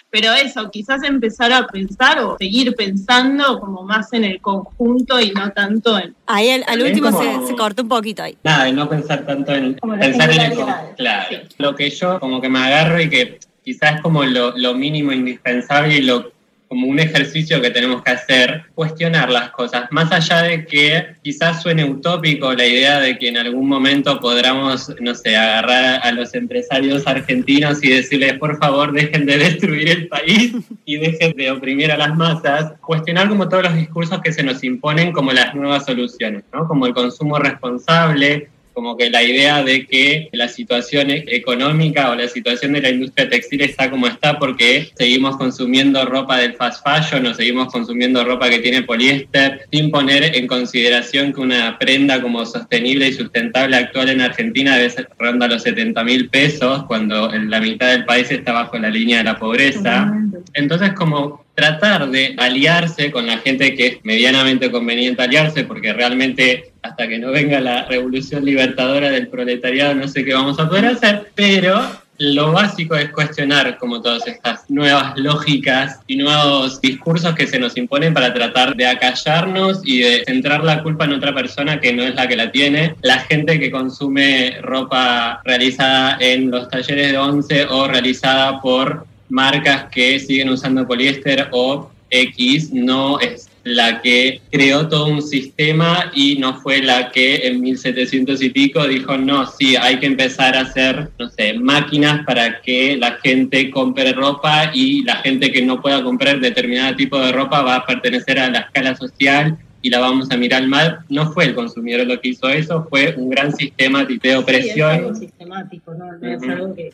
pero 0.09 0.33
eso, 0.33 0.69
quizás 0.69 1.03
empezar 1.03 1.53
a 1.53 1.65
pensar 1.67 2.19
o 2.19 2.35
seguir 2.37 2.75
pensando 2.75 3.61
como 3.61 3.83
más 3.83 4.11
en 4.11 4.25
el 4.25 4.41
conjunto 4.41 5.21
y 5.21 5.31
no 5.31 5.51
tanto 5.51 5.97
en... 5.97 6.13
Ahí 6.25 6.49
al, 6.49 6.81
último 6.81 7.11
se, 7.47 7.55
cortó 7.55 7.83
un 7.83 7.87
poquito 7.87 8.23
ahí. 8.23 8.37
Nada, 8.43 8.67
y 8.67 8.73
no 8.73 8.89
pensar 8.89 9.25
tanto 9.25 9.55
en 9.55 9.75
pensar 9.75 10.31
en 10.31 10.41
el 10.41 10.57
Claro, 10.97 11.37
lo 11.59 11.75
que 11.75 11.89
yo 11.91 12.19
como 12.19 12.41
que 12.41 12.49
me 12.49 12.59
agarro 12.59 12.99
y 12.99 13.09
que 13.09 13.39
quizás 13.65 13.99
como 14.01 14.23
lo, 14.23 14.55
lo 14.55 14.75
mínimo 14.75 15.11
indispensable 15.11 15.95
y 15.95 16.01
lo 16.01 16.35
como 16.67 16.87
un 16.87 16.99
ejercicio 16.99 17.61
que 17.61 17.69
tenemos 17.69 18.03
que 18.03 18.11
hacer, 18.11 18.63
cuestionar 18.73 19.29
las 19.29 19.51
cosas, 19.51 19.85
más 19.91 20.11
allá 20.11 20.43
de 20.43 20.65
que 20.65 21.15
quizás 21.23 21.61
suene 21.61 21.85
utópico 21.85 22.53
la 22.53 22.65
idea 22.65 22.99
de 22.99 23.17
que 23.17 23.29
en 23.29 23.37
algún 23.37 23.67
momento 23.67 24.19
podamos, 24.19 24.93
no 24.99 25.15
sé, 25.15 25.35
agarrar 25.35 25.99
a 26.03 26.11
los 26.11 26.33
empresarios 26.33 27.05
argentinos 27.07 27.83
y 27.83 27.89
decirles, 27.89 28.33
por 28.39 28.57
favor, 28.57 28.91
dejen 28.91 29.25
de 29.25 29.37
destruir 29.37 29.89
el 29.89 30.07
país 30.07 30.53
y 30.85 30.97
dejen 30.97 31.33
de 31.37 31.51
oprimir 31.51 31.91
a 31.91 31.97
las 31.97 32.15
masas, 32.15 32.73
cuestionar 32.81 33.29
como 33.29 33.47
todos 33.47 33.63
los 33.63 33.75
discursos 33.75 34.21
que 34.21 34.33
se 34.33 34.43
nos 34.43 34.63
imponen 34.63 35.11
como 35.11 35.31
las 35.31 35.53
nuevas 35.55 35.85
soluciones, 35.85 36.43
¿no? 36.51 36.67
Como 36.67 36.87
el 36.87 36.93
consumo 36.93 37.37
responsable, 37.37 38.49
como 38.75 38.97
que 38.97 39.09
la 39.09 39.23
idea 39.23 39.63
de 39.63 39.87
que 39.87 40.29
la 40.33 40.49
situación 40.49 41.07
económica 41.09 42.11
o 42.11 42.15
la 42.15 42.27
situación 42.27 42.73
de 42.73 42.81
la 42.81 42.89
industria 42.89 43.29
textil 43.29 43.61
está 43.61 43.89
como 43.89 44.05
está 44.07 44.37
porque 44.37 44.91
seguimos 44.95 45.37
consumiendo 45.37 46.03
ropa 46.05 46.37
del 46.37 46.53
fast 46.55 46.85
fashion 46.85 47.25
o 47.25 47.33
seguimos 47.33 47.71
consumiendo 47.71 48.23
ropa 48.25 48.49
que 48.49 48.59
tiene 48.59 48.83
poliéster 48.83 49.65
sin 49.71 49.89
poner 49.89 50.35
en 50.35 50.45
consideración 50.45 51.33
que 51.33 51.39
una 51.39 51.79
prenda 51.79 52.21
como 52.21 52.45
sostenible 52.45 53.07
y 53.07 53.13
sustentable 53.13 53.77
actual 53.77 54.09
en 54.09 54.21
Argentina 54.21 54.75
debe 54.75 54.89
ser 54.89 55.09
ronda 55.17 55.47
los 55.47 55.63
70 55.63 56.03
mil 56.03 56.29
pesos 56.29 56.83
cuando 56.85 57.31
la 57.31 57.61
mitad 57.61 57.91
del 57.91 58.03
país 58.03 58.29
está 58.29 58.51
bajo 58.51 58.77
la 58.77 58.89
línea 58.89 59.19
de 59.19 59.23
la 59.23 59.39
pobreza. 59.39 60.13
Entonces 60.53 60.91
como 60.93 61.44
tratar 61.55 62.09
de 62.11 62.35
aliarse 62.37 63.11
con 63.11 63.25
la 63.25 63.37
gente 63.39 63.75
que 63.75 63.87
es 63.87 63.97
medianamente 64.03 64.69
conveniente 64.69 65.23
aliarse, 65.23 65.63
porque 65.63 65.93
realmente 65.93 66.73
hasta 66.81 67.07
que 67.07 67.17
no 67.17 67.31
venga 67.31 67.59
la 67.59 67.85
revolución 67.85 68.45
libertadora 68.45 69.09
del 69.09 69.29
proletariado 69.29 69.95
no 69.95 70.07
sé 70.07 70.23
qué 70.23 70.33
vamos 70.33 70.59
a 70.59 70.69
poder 70.69 70.85
hacer, 70.85 71.31
pero 71.33 71.81
lo 72.17 72.53
básico 72.53 72.95
es 72.95 73.09
cuestionar 73.09 73.77
como 73.77 74.01
todas 74.01 74.25
estas 74.27 74.69
nuevas 74.69 75.17
lógicas 75.17 75.99
y 76.07 76.15
nuevos 76.15 76.79
discursos 76.79 77.35
que 77.35 77.45
se 77.45 77.59
nos 77.59 77.75
imponen 77.75 78.13
para 78.13 78.33
tratar 78.33 78.75
de 78.75 78.87
acallarnos 78.87 79.81
y 79.83 79.99
de 79.99 80.23
centrar 80.25 80.63
la 80.63 80.81
culpa 80.81 81.05
en 81.05 81.13
otra 81.13 81.33
persona 81.33 81.81
que 81.81 81.91
no 81.93 82.03
es 82.03 82.15
la 82.15 82.27
que 82.27 82.37
la 82.37 82.51
tiene. 82.51 82.95
La 83.01 83.19
gente 83.19 83.59
que 83.59 83.69
consume 83.69 84.59
ropa 84.61 85.41
realizada 85.43 86.17
en 86.21 86.51
los 86.51 86.69
talleres 86.69 87.11
de 87.11 87.17
once 87.17 87.65
o 87.65 87.87
realizada 87.87 88.61
por 88.61 89.05
marcas 89.29 89.85
que 89.91 90.19
siguen 90.19 90.49
usando 90.49 90.87
poliéster 90.87 91.49
o 91.51 91.89
X 92.09 92.71
no 92.71 93.19
es 93.19 93.49
la 93.65 93.99
que 94.01 94.41
creó 94.51 94.87
todo 94.87 95.07
un 95.07 95.23
sistema 95.23 96.11
y 96.13 96.37
no 96.37 96.61
fue 96.61 96.83
la 96.83 97.11
que 97.11 97.47
en 97.47 97.61
1700 97.61 98.41
y 98.43 98.49
pico 98.51 98.87
dijo, 98.87 99.17
no, 99.17 99.47
sí, 99.47 99.75
hay 99.75 99.99
que 99.99 100.05
empezar 100.05 100.55
a 100.55 100.61
hacer, 100.61 101.09
no 101.17 101.27
sé, 101.29 101.55
máquinas 101.55 102.23
para 102.25 102.61
que 102.61 102.95
la 102.95 103.13
gente 103.23 103.71
compre 103.71 104.13
ropa 104.13 104.69
y 104.71 105.03
la 105.03 105.15
gente 105.17 105.51
que 105.51 105.63
no 105.63 105.81
pueda 105.81 106.03
comprar 106.03 106.39
determinado 106.39 106.95
tipo 106.95 107.19
de 107.19 107.31
ropa 107.31 107.63
va 107.63 107.77
a 107.77 107.85
pertenecer 107.85 108.39
a 108.39 108.51
la 108.51 108.59
escala 108.59 108.95
social 108.95 109.57
y 109.81 109.89
la 109.89 109.99
vamos 109.99 110.29
a 110.29 110.37
mirar 110.37 110.67
mal. 110.67 110.99
No 111.09 111.31
fue 111.31 111.45
el 111.45 111.55
consumidor 111.55 112.05
lo 112.05 112.21
que 112.21 112.29
hizo 112.29 112.47
eso, 112.49 112.85
fue 112.87 113.15
un 113.17 113.29
gran 113.29 113.55
sistema 113.55 114.05
de 114.05 114.35
opresión. 114.35 114.91
es 114.91 114.97
algo 114.99 115.15
sistemático, 115.15 115.93
¿no? 115.95 116.27
es 116.27 116.43
algo 116.43 116.75
que 116.75 116.91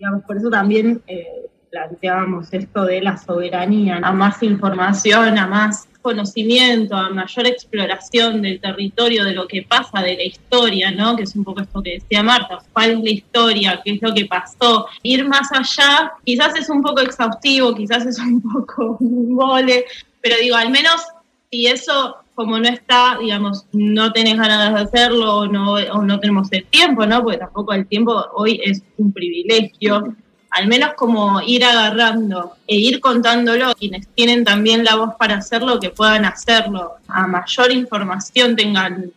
digamos, 0.00 0.24
por 0.24 0.38
eso 0.38 0.48
también 0.48 1.02
eh, 1.06 1.46
planteábamos 1.70 2.48
esto 2.52 2.84
de 2.86 3.02
la 3.02 3.18
soberanía, 3.18 4.00
a 4.02 4.12
más 4.12 4.42
información, 4.42 5.38
a 5.38 5.46
más 5.46 5.86
conocimiento, 6.00 6.96
a 6.96 7.10
mayor 7.10 7.46
exploración 7.46 8.40
del 8.40 8.58
territorio, 8.60 9.24
de 9.24 9.34
lo 9.34 9.46
que 9.46 9.62
pasa, 9.62 10.00
de 10.00 10.16
la 10.16 10.22
historia, 10.24 10.90
¿no? 10.90 11.16
Que 11.16 11.24
es 11.24 11.36
un 11.36 11.44
poco 11.44 11.60
esto 11.60 11.82
que 11.82 11.98
decía 12.00 12.22
Marta, 12.22 12.60
cuál 12.72 12.92
es 12.92 12.98
la 13.00 13.10
historia, 13.10 13.80
qué 13.84 13.92
es 13.92 14.02
lo 14.02 14.14
que 14.14 14.24
pasó. 14.24 14.86
Ir 15.02 15.28
más 15.28 15.52
allá, 15.52 16.12
quizás 16.24 16.56
es 16.56 16.70
un 16.70 16.80
poco 16.80 17.02
exhaustivo, 17.02 17.74
quizás 17.74 18.06
es 18.06 18.18
un 18.18 18.40
poco 18.52 18.96
un 19.00 19.34
mole, 19.34 19.84
pero 20.22 20.36
digo, 20.40 20.56
al 20.56 20.70
menos 20.70 21.02
si 21.50 21.66
eso 21.66 22.16
como 22.34 22.58
no 22.58 22.68
está, 22.68 23.18
digamos, 23.20 23.66
no 23.72 24.12
tenés 24.12 24.36
ganas 24.38 24.72
de 24.72 24.80
hacerlo 24.80 25.36
o 25.36 25.46
no, 25.46 25.74
o 25.74 26.02
no 26.02 26.20
tenemos 26.20 26.48
el 26.52 26.64
tiempo, 26.64 27.04
¿no? 27.06 27.22
Porque 27.22 27.38
tampoco 27.38 27.72
el 27.72 27.86
tiempo 27.86 28.24
hoy 28.34 28.60
es 28.64 28.82
un 28.96 29.12
privilegio. 29.12 30.16
Al 30.50 30.66
menos 30.66 30.94
como 30.96 31.40
ir 31.42 31.64
agarrando 31.64 32.54
e 32.66 32.76
ir 32.76 33.00
contándolo, 33.00 33.74
quienes 33.74 34.08
tienen 34.14 34.44
también 34.44 34.84
la 34.84 34.96
voz 34.96 35.14
para 35.18 35.36
hacerlo, 35.36 35.78
que 35.78 35.90
puedan 35.90 36.24
hacerlo. 36.24 36.94
A 37.08 37.26
mayor 37.26 37.70
información 37.72 38.56
tengan 38.56 39.12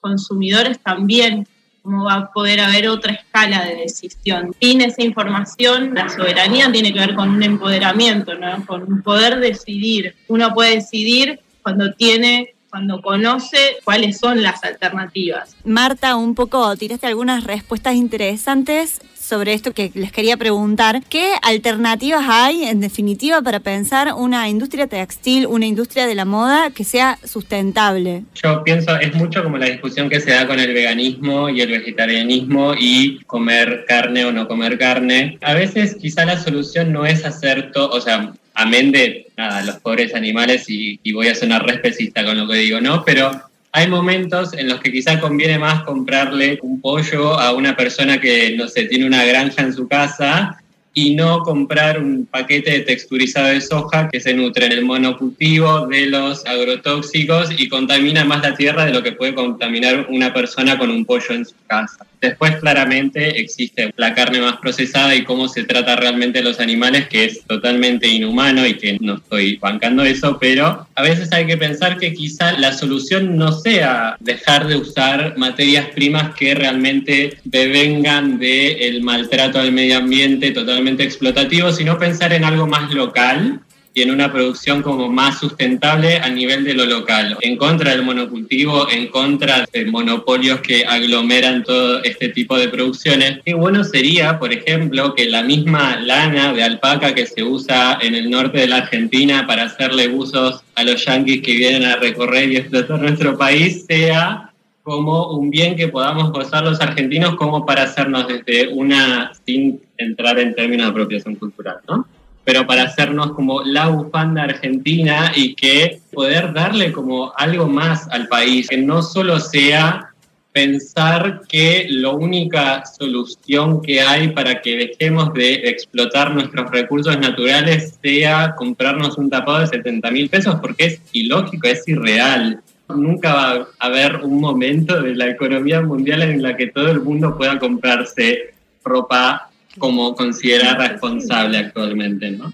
consumidores 0.00 0.78
también, 0.80 1.46
como 1.82 2.04
va 2.04 2.14
a 2.14 2.32
poder 2.32 2.60
haber 2.60 2.88
otra 2.88 3.12
escala 3.12 3.64
de 3.64 3.76
decisión. 3.76 4.54
Sin 4.60 4.80
esa 4.82 5.02
información, 5.02 5.94
la 5.94 6.08
soberanía 6.08 6.70
tiene 6.70 6.92
que 6.92 6.98
ver 6.98 7.14
con 7.14 7.30
un 7.30 7.42
empoderamiento, 7.42 8.34
¿no? 8.34 8.66
con 8.66 8.82
un 8.82 9.02
poder 9.02 9.40
decidir. 9.40 10.14
Uno 10.28 10.52
puede 10.52 10.76
decidir 10.76 11.40
cuando 11.68 11.92
tiene 11.92 12.54
cuando 12.70 13.00
conoce 13.02 13.58
cuáles 13.84 14.18
son 14.18 14.42
las 14.42 14.62
alternativas. 14.64 15.54
Marta, 15.64 16.16
un 16.16 16.34
poco 16.34 16.76
tiraste 16.76 17.06
algunas 17.06 17.44
respuestas 17.44 17.94
interesantes 17.94 19.00
sobre 19.18 19.52
esto 19.52 19.72
que 19.72 19.90
les 19.94 20.12
quería 20.12 20.38
preguntar. 20.38 21.02
¿Qué 21.08 21.32
alternativas 21.42 22.24
hay, 22.26 22.64
en 22.64 22.80
definitiva, 22.80 23.42
para 23.42 23.60
pensar 23.60 24.14
una 24.16 24.48
industria 24.48 24.86
textil, 24.86 25.46
una 25.46 25.66
industria 25.66 26.06
de 26.06 26.14
la 26.14 26.24
moda 26.24 26.70
que 26.70 26.84
sea 26.84 27.18
sustentable? 27.24 28.24
Yo 28.34 28.64
pienso, 28.64 28.98
es 28.98 29.14
mucho 29.14 29.42
como 29.42 29.58
la 29.58 29.66
discusión 29.66 30.08
que 30.08 30.20
se 30.20 30.30
da 30.30 30.46
con 30.46 30.58
el 30.58 30.72
veganismo 30.72 31.50
y 31.50 31.60
el 31.60 31.70
vegetarianismo 31.70 32.74
y 32.78 33.18
comer 33.24 33.84
carne 33.86 34.24
o 34.24 34.32
no 34.32 34.48
comer 34.48 34.78
carne. 34.78 35.38
A 35.42 35.52
veces 35.52 35.96
quizá 35.96 36.24
la 36.24 36.38
solución 36.38 36.92
no 36.92 37.04
es 37.04 37.24
hacer 37.24 37.72
todo, 37.72 37.90
o 37.90 38.00
sea, 38.00 38.32
amén 38.58 38.90
de 38.90 39.28
nada, 39.36 39.62
los 39.62 39.76
pobres 39.76 40.14
animales 40.14 40.64
y, 40.68 40.98
voy 41.12 41.28
a 41.28 41.34
sonar 41.34 41.64
respecista 41.64 42.24
con 42.24 42.36
lo 42.36 42.46
que 42.48 42.56
digo, 42.58 42.80
¿no? 42.80 43.04
Pero 43.04 43.30
hay 43.72 43.86
momentos 43.86 44.52
en 44.52 44.68
los 44.68 44.80
que 44.80 44.90
quizá 44.90 45.20
conviene 45.20 45.58
más 45.58 45.84
comprarle 45.84 46.58
un 46.62 46.80
pollo 46.80 47.38
a 47.38 47.52
una 47.52 47.76
persona 47.76 48.20
que, 48.20 48.56
no 48.56 48.66
sé, 48.66 48.84
tiene 48.84 49.06
una 49.06 49.24
granja 49.24 49.62
en 49.62 49.72
su 49.72 49.86
casa 49.86 50.58
y 50.92 51.14
no 51.14 51.40
comprar 51.40 52.02
un 52.02 52.26
paquete 52.26 52.72
de 52.72 52.80
texturizado 52.80 53.48
de 53.48 53.60
soja 53.60 54.08
que 54.08 54.18
se 54.18 54.34
nutre 54.34 54.66
en 54.66 54.72
el 54.72 54.84
monocultivo 54.84 55.86
de 55.86 56.06
los 56.06 56.44
agrotóxicos 56.44 57.50
y 57.56 57.68
contamina 57.68 58.24
más 58.24 58.42
la 58.42 58.56
tierra 58.56 58.86
de 58.86 58.92
lo 58.92 59.04
que 59.04 59.12
puede 59.12 59.34
contaminar 59.34 60.06
una 60.10 60.34
persona 60.34 60.76
con 60.76 60.90
un 60.90 61.04
pollo 61.04 61.32
en 61.32 61.46
su 61.46 61.54
casa. 61.68 62.04
Después 62.20 62.56
claramente 62.56 63.40
existe 63.40 63.92
la 63.96 64.14
carne 64.14 64.40
más 64.40 64.56
procesada 64.56 65.14
y 65.14 65.24
cómo 65.24 65.48
se 65.48 65.64
trata 65.64 65.96
realmente 65.96 66.40
a 66.40 66.42
los 66.42 66.60
animales, 66.60 67.08
que 67.08 67.24
es 67.24 67.42
totalmente 67.44 68.08
inhumano 68.08 68.66
y 68.66 68.74
que 68.74 68.98
no 69.00 69.16
estoy 69.16 69.56
bancando 69.56 70.02
eso, 70.04 70.38
pero 70.40 70.86
a 70.94 71.02
veces 71.02 71.32
hay 71.32 71.46
que 71.46 71.56
pensar 71.56 71.98
que 71.98 72.14
quizá 72.14 72.58
la 72.58 72.72
solución 72.72 73.36
no 73.36 73.52
sea 73.52 74.16
dejar 74.20 74.66
de 74.66 74.76
usar 74.76 75.36
materias 75.36 75.86
primas 75.94 76.34
que 76.34 76.54
realmente 76.54 77.38
devengan 77.44 78.38
del 78.38 79.02
maltrato 79.02 79.60
al 79.60 79.72
medio 79.72 79.98
ambiente 79.98 80.50
totalmente 80.50 81.04
explotativo, 81.04 81.72
sino 81.72 81.98
pensar 81.98 82.32
en 82.32 82.44
algo 82.44 82.66
más 82.66 82.92
local 82.92 83.60
y 83.98 84.02
en 84.02 84.12
una 84.12 84.32
producción 84.32 84.80
como 84.80 85.08
más 85.08 85.40
sustentable 85.40 86.18
a 86.18 86.28
nivel 86.28 86.62
de 86.62 86.74
lo 86.74 86.86
local, 86.86 87.36
en 87.40 87.56
contra 87.56 87.90
del 87.90 88.04
monocultivo, 88.04 88.88
en 88.88 89.08
contra 89.08 89.66
de 89.72 89.86
monopolios 89.86 90.60
que 90.60 90.86
aglomeran 90.86 91.64
todo 91.64 92.00
este 92.04 92.28
tipo 92.28 92.56
de 92.56 92.68
producciones. 92.68 93.40
Qué 93.44 93.54
bueno 93.54 93.82
sería, 93.82 94.38
por 94.38 94.52
ejemplo, 94.52 95.16
que 95.16 95.26
la 95.26 95.42
misma 95.42 95.96
lana 95.96 96.52
de 96.52 96.62
alpaca 96.62 97.12
que 97.12 97.26
se 97.26 97.42
usa 97.42 97.98
en 98.00 98.14
el 98.14 98.30
norte 98.30 98.58
de 98.58 98.68
la 98.68 98.76
Argentina 98.76 99.48
para 99.48 99.64
hacerle 99.64 100.06
usos 100.06 100.62
a 100.76 100.84
los 100.84 101.04
yanquis 101.04 101.42
que 101.42 101.54
vienen 101.54 101.84
a 101.84 101.96
recorrer 101.96 102.52
y 102.52 102.56
explotar 102.58 103.00
nuestro 103.00 103.36
país 103.36 103.84
sea 103.84 104.52
como 104.84 105.32
un 105.32 105.50
bien 105.50 105.74
que 105.74 105.88
podamos 105.88 106.30
gozar 106.30 106.62
los 106.62 106.80
argentinos 106.80 107.34
como 107.34 107.66
para 107.66 107.82
hacernos 107.82 108.28
desde 108.28 108.68
una, 108.68 109.32
sin 109.44 109.80
entrar 109.96 110.38
en 110.38 110.54
términos 110.54 110.86
de 110.86 110.90
apropiación 110.92 111.34
cultural, 111.34 111.78
¿no? 111.88 112.06
Pero 112.48 112.66
para 112.66 112.84
hacernos 112.84 113.32
como 113.32 113.62
la 113.62 113.88
bufanda 113.88 114.44
argentina 114.44 115.32
y 115.36 115.54
que 115.54 116.00
poder 116.14 116.54
darle 116.54 116.92
como 116.92 117.30
algo 117.36 117.68
más 117.68 118.08
al 118.08 118.26
país, 118.26 118.68
que 118.68 118.78
no 118.78 119.02
solo 119.02 119.38
sea 119.38 120.14
pensar 120.50 121.42
que 121.46 121.88
la 121.90 122.08
única 122.08 122.86
solución 122.86 123.82
que 123.82 124.00
hay 124.00 124.28
para 124.28 124.62
que 124.62 124.78
dejemos 124.78 125.34
de 125.34 125.56
explotar 125.68 126.32
nuestros 126.32 126.70
recursos 126.70 127.18
naturales 127.18 127.98
sea 128.02 128.54
comprarnos 128.56 129.18
un 129.18 129.28
tapado 129.28 129.58
de 129.58 129.66
70 129.66 130.10
mil 130.10 130.30
pesos, 130.30 130.56
porque 130.62 130.86
es 130.86 131.02
ilógico, 131.12 131.68
es 131.68 131.86
irreal. 131.86 132.62
Nunca 132.88 133.34
va 133.34 133.68
a 133.78 133.86
haber 133.86 134.24
un 134.24 134.40
momento 134.40 135.02
de 135.02 135.14
la 135.14 135.28
economía 135.28 135.82
mundial 135.82 136.22
en 136.22 136.40
la 136.42 136.56
que 136.56 136.68
todo 136.68 136.90
el 136.90 137.02
mundo 137.02 137.36
pueda 137.36 137.58
comprarse 137.58 138.54
ropa 138.82 139.47
como 139.78 140.14
considera 140.14 140.74
responsable 140.74 141.58
actualmente, 141.58 142.30
¿no? 142.30 142.52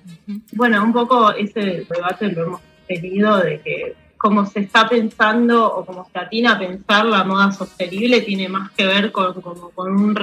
Bueno, 0.52 0.82
un 0.82 0.92
poco 0.92 1.32
ese 1.32 1.86
debate 1.88 2.32
lo 2.32 2.44
hemos 2.44 2.60
tenido 2.86 3.38
de 3.38 3.60
que 3.60 3.96
como 4.16 4.46
se 4.46 4.60
está 4.60 4.88
pensando 4.88 5.66
o 5.66 5.84
como 5.84 6.08
se 6.10 6.18
atina 6.18 6.52
a 6.52 6.58
pensar 6.58 7.04
la 7.04 7.24
moda 7.24 7.52
sostenible 7.52 8.22
tiene 8.22 8.48
más 8.48 8.70
que 8.70 8.86
ver 8.86 9.12
con, 9.12 9.34
con 9.40 9.92
un 9.92 10.16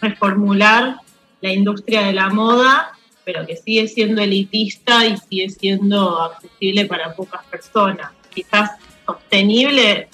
reformular 0.00 0.96
la 1.40 1.52
industria 1.52 2.06
de 2.06 2.14
la 2.14 2.30
moda, 2.30 2.92
pero 3.24 3.46
que 3.46 3.56
sigue 3.56 3.86
siendo 3.86 4.22
elitista 4.22 5.04
y 5.04 5.16
sigue 5.18 5.50
siendo 5.50 6.22
accesible 6.22 6.86
para 6.86 7.14
pocas 7.14 7.44
personas. 7.46 8.12
Quizás 8.34 8.70
sostenible 9.04 10.08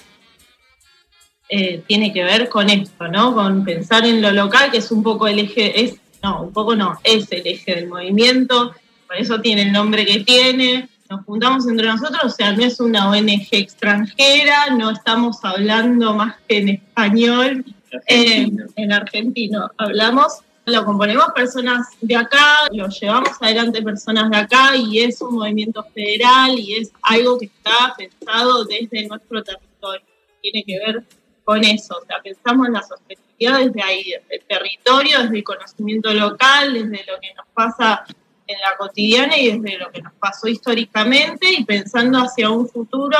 eh, 1.47 1.83
tiene 1.87 2.11
que 2.11 2.23
ver 2.23 2.49
con 2.49 2.69
esto, 2.69 3.07
¿no? 3.07 3.33
Con 3.35 3.63
pensar 3.63 4.05
en 4.05 4.21
lo 4.21 4.31
local, 4.31 4.71
que 4.71 4.77
es 4.77 4.91
un 4.91 5.03
poco 5.03 5.27
el 5.27 5.39
eje, 5.39 5.83
es, 5.83 5.99
no, 6.25 6.41
un 6.41 6.53
poco 6.53 6.75
no, 6.75 6.99
es 7.03 7.31
el 7.31 7.45
eje 7.45 7.75
del 7.75 7.87
movimiento, 7.87 8.73
por 9.05 9.15
eso 9.15 9.39
tiene 9.41 9.61
el 9.61 9.71
nombre 9.71 10.05
que 10.07 10.21
tiene, 10.21 10.89
nos 11.07 11.23
juntamos 11.23 11.67
entre 11.67 11.85
nosotros, 11.85 12.23
o 12.25 12.29
sea, 12.29 12.51
no 12.53 12.63
es 12.63 12.79
una 12.79 13.11
ONG 13.11 13.47
extranjera, 13.51 14.71
no 14.75 14.89
estamos 14.89 15.37
hablando 15.43 16.15
más 16.15 16.35
que 16.47 16.57
en 16.57 16.69
español, 16.69 17.63
eh, 18.07 18.49
en 18.75 18.91
argentino. 18.91 19.69
Hablamos, 19.77 20.39
lo 20.65 20.83
componemos 20.83 21.27
personas 21.35 21.89
de 22.01 22.15
acá, 22.15 22.67
lo 22.71 22.89
llevamos 22.89 23.33
adelante 23.39 23.83
personas 23.83 24.31
de 24.31 24.37
acá 24.37 24.75
y 24.75 25.01
es 25.01 25.21
un 25.21 25.35
movimiento 25.35 25.85
federal 25.93 26.57
y 26.57 26.73
es 26.73 26.91
algo 27.03 27.37
que 27.37 27.45
está 27.45 27.93
pensado 27.95 28.65
desde 28.65 29.07
nuestro 29.07 29.43
territorio. 29.43 30.07
Tiene 30.41 30.63
que 30.63 30.79
ver 30.79 31.03
con 31.45 31.63
eso, 31.63 31.99
o 32.01 32.05
sea, 32.05 32.21
pensamos 32.21 32.67
en 32.67 32.73
la 32.73 32.81
sostenibilidad 32.81 33.59
desde 33.59 33.83
ahí, 33.83 34.03
desde 34.03 34.35
el 34.35 34.41
territorio, 34.45 35.21
desde 35.21 35.37
el 35.37 35.43
conocimiento 35.43 36.11
local, 36.11 36.73
desde 36.73 37.05
lo 37.05 37.19
que 37.21 37.33
nos 37.35 37.45
pasa 37.53 38.03
en 38.47 38.59
la 38.59 38.75
cotidiana 38.77 39.37
y 39.37 39.51
desde 39.57 39.77
lo 39.77 39.91
que 39.91 40.01
nos 40.01 40.13
pasó 40.13 40.47
históricamente 40.47 41.51
y 41.51 41.63
pensando 41.63 42.17
hacia 42.17 42.49
un 42.49 42.67
futuro, 42.67 43.17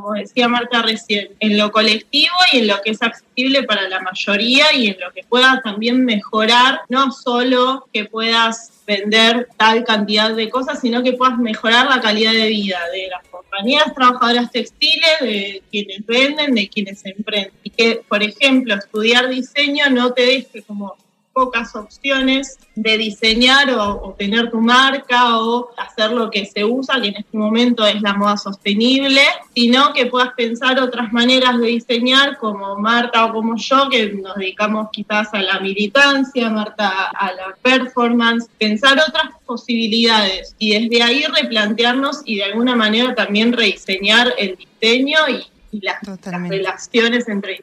como 0.00 0.14
decía 0.14 0.48
Marta 0.48 0.82
recién, 0.82 1.30
en 1.40 1.58
lo 1.58 1.70
colectivo 1.70 2.34
y 2.52 2.58
en 2.58 2.66
lo 2.68 2.80
que 2.82 2.90
es 2.90 3.02
accesible 3.02 3.62
para 3.64 3.88
la 3.88 4.00
mayoría 4.00 4.72
y 4.74 4.88
en 4.88 5.00
lo 5.00 5.12
que 5.12 5.24
pueda 5.24 5.60
también 5.62 6.04
mejorar, 6.04 6.80
no 6.88 7.12
solo 7.12 7.86
que 7.92 8.06
puedas 8.06 8.82
vender 8.86 9.48
tal 9.56 9.84
cantidad 9.84 10.34
de 10.34 10.48
cosas, 10.48 10.80
sino 10.80 11.02
que 11.02 11.12
puedas 11.12 11.38
mejorar 11.38 11.88
la 11.88 12.00
calidad 12.00 12.32
de 12.32 12.48
vida 12.48 12.80
de 12.92 13.08
las 13.08 13.26
compañías 13.28 13.94
trabajadoras 13.94 14.50
textiles, 14.50 15.20
de 15.20 15.62
quienes 15.70 16.04
venden, 16.06 16.54
de 16.54 16.68
quienes 16.68 17.04
emprenden. 17.04 17.52
Y 17.62 17.70
que, 17.70 18.02
por 18.08 18.22
ejemplo, 18.22 18.74
estudiar 18.74 19.28
diseño 19.28 19.90
no 19.90 20.12
te 20.12 20.22
deje 20.22 20.62
como 20.62 20.96
pocas 21.40 21.74
opciones 21.74 22.58
de 22.74 22.98
diseñar 22.98 23.70
o, 23.70 24.14
tener 24.18 24.50
tu 24.50 24.60
marca 24.60 25.38
o 25.38 25.70
hacer 25.78 26.12
lo 26.12 26.30
que 26.30 26.44
se 26.44 26.66
usa, 26.66 27.00
que 27.00 27.08
en 27.08 27.16
este 27.16 27.36
momento 27.38 27.86
es 27.86 28.02
la 28.02 28.12
moda 28.12 28.36
sostenible, 28.36 29.22
sino 29.54 29.94
que 29.94 30.04
puedas 30.04 30.34
pensar 30.34 30.78
otras 30.78 31.14
maneras 31.14 31.58
de 31.58 31.68
diseñar 31.68 32.36
como 32.36 32.76
Marta 32.76 33.24
o 33.24 33.32
como 33.32 33.56
yo, 33.56 33.88
que 33.88 34.12
nos 34.12 34.36
dedicamos 34.36 34.88
quizás 34.92 35.32
a 35.32 35.40
la 35.40 35.60
militancia, 35.60 36.50
Marta 36.50 37.06
a 37.06 37.32
la 37.32 37.56
performance, 37.62 38.46
pensar 38.58 38.98
otras 39.08 39.32
posibilidades 39.46 40.54
y 40.58 40.78
desde 40.78 41.02
ahí 41.02 41.24
replantearnos 41.24 42.20
y 42.26 42.36
de 42.36 42.44
alguna 42.44 42.76
manera 42.76 43.14
también 43.14 43.54
rediseñar 43.54 44.34
el 44.36 44.56
diseño 44.56 45.20
y, 45.28 45.46
las, 45.80 46.02
las 46.06 46.48
relaciones 46.48 47.28
entre 47.28 47.62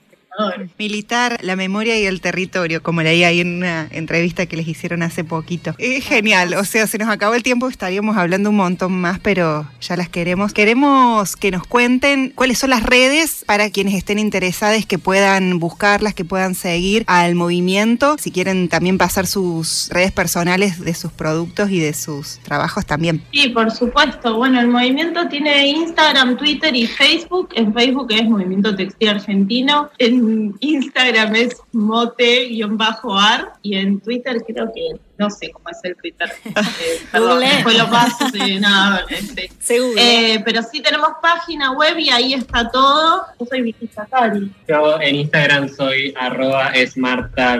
Militar, 0.77 1.37
la 1.41 1.55
memoria 1.55 1.99
y 1.99 2.05
el 2.05 2.21
territorio, 2.21 2.83
como 2.83 3.01
leí 3.01 3.23
ahí 3.23 3.41
en 3.41 3.57
una 3.57 3.87
entrevista 3.91 4.45
que 4.45 4.57
les 4.57 4.67
hicieron 4.67 5.01
hace 5.03 5.23
poquito. 5.23 5.75
Es 5.77 6.05
genial, 6.05 6.53
o 6.53 6.63
sea, 6.63 6.87
se 6.87 6.97
nos 6.97 7.09
acabó 7.09 7.33
el 7.33 7.43
tiempo, 7.43 7.67
estaríamos 7.67 8.17
hablando 8.17 8.49
un 8.49 8.57
montón 8.57 8.93
más, 8.93 9.19
pero 9.19 9.67
ya 9.81 9.95
las 9.95 10.09
queremos. 10.09 10.53
Queremos 10.53 11.35
que 11.35 11.51
nos 11.51 11.65
cuenten 11.65 12.31
cuáles 12.35 12.59
son 12.59 12.69
las 12.69 12.83
redes 12.83 13.43
para 13.45 13.69
quienes 13.69 13.95
estén 13.95 14.19
interesados, 14.19 14.67
que 14.85 14.99
puedan 14.99 15.59
buscarlas, 15.59 16.13
que 16.13 16.25
puedan 16.25 16.55
seguir 16.55 17.03
al 17.07 17.35
movimiento. 17.35 18.17
Si 18.19 18.31
quieren 18.31 18.67
también 18.67 18.97
pasar 18.97 19.27
sus 19.27 19.89
redes 19.91 20.11
personales 20.11 20.79
de 20.79 20.93
sus 20.93 21.11
productos 21.11 21.69
y 21.71 21.79
de 21.79 21.93
sus 21.93 22.39
trabajos 22.39 22.85
también. 22.85 23.21
Sí, 23.31 23.49
por 23.49 23.71
supuesto. 23.71 24.35
Bueno, 24.35 24.59
el 24.59 24.67
movimiento 24.67 25.27
tiene 25.27 25.67
Instagram, 25.67 26.37
Twitter 26.37 26.75
y 26.75 26.87
Facebook. 26.87 27.49
En 27.55 27.73
Facebook 27.73 28.07
es 28.09 28.23
Movimiento 28.25 28.75
Textil 28.75 29.09
Argentino. 29.09 29.89
En 29.97 30.26
Instagram 30.59 31.35
es 31.35 31.57
mote-ar 31.71 33.53
y 33.61 33.75
en 33.75 33.99
Twitter 33.99 34.43
creo 34.45 34.71
que 34.73 34.99
no 35.17 35.29
sé 35.29 35.51
cómo 35.51 35.69
es 35.69 35.77
el 35.83 35.95
Twitter. 35.95 36.29
Eh, 36.79 36.99
perdón, 37.11 37.39
después 37.39 37.77
lo 37.77 37.89
paso. 37.89 38.25
nada, 38.59 39.05
este. 39.09 39.49
eh, 39.97 40.41
pero 40.45 40.61
sí 40.61 40.81
tenemos 40.81 41.09
página 41.21 41.71
web 41.71 41.97
y 41.97 42.09
ahí 42.09 42.33
está 42.33 42.69
todo. 42.69 43.25
Yo 43.39 43.45
soy 43.45 43.61
Vicky 43.61 43.87
Sakari. 43.87 44.51
Yo 44.67 45.01
en 45.01 45.15
Instagram 45.15 45.69
soy 45.69 46.13
arroba 46.19 46.71
y, 46.75 46.81
esmarta 46.81 47.57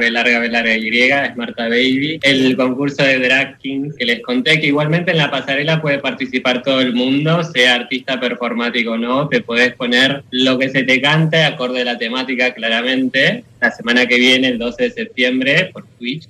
baby. 1.70 2.20
El 2.22 2.56
concurso 2.56 3.04
de 3.04 3.20
drag 3.20 3.58
king 3.60 3.92
que 3.98 4.06
les 4.06 4.22
conté, 4.22 4.60
que 4.60 4.68
igualmente 4.68 5.12
en 5.12 5.18
la 5.18 5.32
pasarela 5.32 5.82
puede 5.82 6.00
participar 6.00 6.62
todo 6.62 6.82
el 6.82 6.94
mundo, 6.94 7.44
sea 7.44 7.76
artista 7.76 8.20
performático 8.20 8.92
o 8.92 8.98
no, 8.98 9.28
te 9.30 9.42
puedes 9.42 9.74
poner 9.76 10.24
lo 10.32 10.58
que 10.58 10.70
se 10.70 10.84
te 10.84 11.02
cante, 11.02 11.44
acorde 11.44 11.82
a 11.82 11.86
la 11.86 11.98
temática 11.98 12.54
claramente. 12.54 13.44
La 13.60 13.72
semana 13.72 14.06
que 14.06 14.18
viene, 14.18 14.50
el 14.50 14.60
12 14.60 14.84
de 14.84 14.92
septiembre, 14.92 15.70
por 15.74 15.86
Twitch 15.98 16.28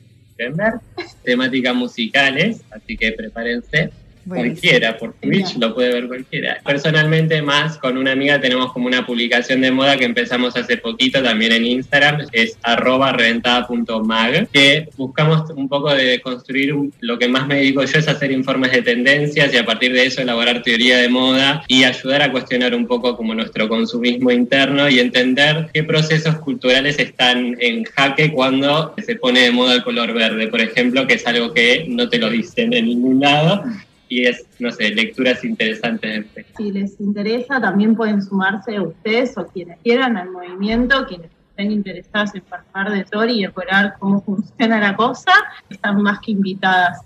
temáticas 1.24 1.76
musicales, 1.76 2.62
así 2.72 2.96
que 2.96 3.12
prepárense. 3.12 3.92
Cualquiera, 4.28 4.98
por 4.98 5.14
Twitch 5.14 5.58
lo 5.58 5.74
puede 5.74 5.94
ver 5.94 6.08
cualquiera. 6.08 6.60
Personalmente, 6.66 7.42
más 7.42 7.78
con 7.78 7.98
una 7.98 8.12
amiga 8.12 8.42
tenemos 8.42 8.74
como 8.74 8.88
una 8.88 9.06
publicación 9.06 9.62
de 9.62 9.72
moda 9.72 9.98
que 9.98 10.06
empezamos 10.06 10.56
hace 10.58 10.78
poquito 10.78 11.24
también 11.24 11.54
en 11.54 11.66
Instagram, 11.66 12.28
es 12.32 12.58
arroba 12.64 13.14
reventada.mag, 13.14 14.48
que 14.52 14.90
buscamos 14.98 15.50
un 15.52 15.70
poco 15.70 15.94
de 15.94 16.20
construir 16.22 16.76
lo 17.00 17.18
que 17.18 17.28
más 17.28 17.48
me 17.48 17.56
dedico 17.56 17.84
yo 17.84 18.00
es 18.00 18.08
hacer 18.08 18.32
informes 18.32 18.72
de 18.72 18.82
tendencias 18.82 19.54
y 19.54 19.58
a 19.58 19.66
partir 19.66 19.94
de 19.94 20.06
eso 20.06 20.22
elaborar 20.22 20.62
teoría 20.62 20.98
de 20.98 21.10
moda 21.10 21.64
y 21.68 21.84
ayudar 21.84 22.22
a 22.22 22.32
cuestionar 22.32 22.76
un 22.76 22.86
poco 22.86 23.16
como 23.16 23.34
nuestro 23.34 23.70
consumismo 23.70 24.32
interno 24.32 24.90
y 24.90 25.00
entender 25.00 25.70
qué 25.74 25.84
procesos 25.84 26.36
culturales 26.40 27.00
están 27.00 27.56
en 27.60 27.84
jaque 27.86 28.32
cuando 28.32 28.94
se 29.06 29.16
pone 29.16 29.42
de 29.42 29.52
moda 29.52 29.76
el 29.76 29.84
color 29.84 30.14
verde, 30.14 30.48
por 30.48 30.60
ejemplo, 30.60 31.08
que 31.08 31.16
es 31.16 31.26
algo 31.28 31.54
que 31.54 31.86
no 31.88 32.10
te 32.10 32.18
lo 32.18 32.30
dicen 32.30 32.74
en 32.74 32.86
ningún 32.86 33.22
lado 33.22 33.64
y 34.10 34.26
es, 34.26 34.46
no 34.60 34.72
sé, 34.72 34.90
lecturas 34.92 35.44
interesantes. 35.44 36.26
Si 36.58 36.72
les 36.72 37.00
interesa, 37.00 37.60
también 37.60 37.96
pueden 37.96 38.22
sumarse 38.22 38.80
ustedes 38.80 39.38
o 39.38 39.46
quienes 39.48 39.80
quieran 39.80 40.18
al 40.18 40.30
movimiento, 40.32 41.06
quienes 41.08 41.32
estén 41.50 41.72
interesados 41.72 42.36
en 42.36 42.42
participar 42.42 42.92
de 42.92 43.04
Tori 43.06 43.34
y 43.40 43.44
explorar 43.46 43.96
cómo 44.00 44.22
funciona 44.26 44.80
la 44.80 44.96
cosa, 44.96 45.32
están 45.70 46.02
más 46.02 46.20
que 46.20 46.32
invitadas. 46.32 47.00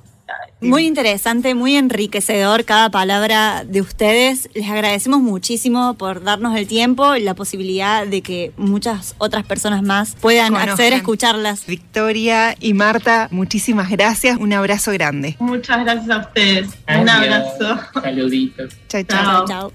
Muy 0.62 0.86
interesante, 0.86 1.56
muy 1.56 1.76
enriquecedor 1.76 2.66
cada 2.66 2.90
palabra 2.92 3.64
de 3.66 3.82
ustedes. 3.82 4.50
Les 4.54 4.70
agradecemos 4.70 5.22
muchísimo 5.22 5.96
por 5.96 6.24
darnos 6.24 6.56
el 6.56 6.68
tiempo 6.68 7.16
y 7.16 7.22
la 7.22 7.34
posibilidad 7.34 8.06
de 8.06 8.22
que 8.22 8.52
muchas 8.58 9.16
otras 9.18 9.46
personas 9.46 9.82
más 9.82 10.16
puedan 10.22 10.56
acceder 10.56 10.94
a 10.94 10.98
escucharlas. 10.98 11.66
Victoria 11.66 12.56
y 12.60 12.74
Marta, 12.74 13.28
muchísimas 13.32 13.90
gracias. 13.90 14.38
Un 14.38 14.54
abrazo 14.54 14.92
grande. 14.92 15.36
Muchas 15.40 15.84
gracias 15.84 16.10
a 16.10 16.18
ustedes. 16.20 16.70
Un 16.88 17.10
abrazo. 17.10 17.80
Saluditos. 18.02 18.74
chao. 18.88 19.46
chao. 19.48 19.70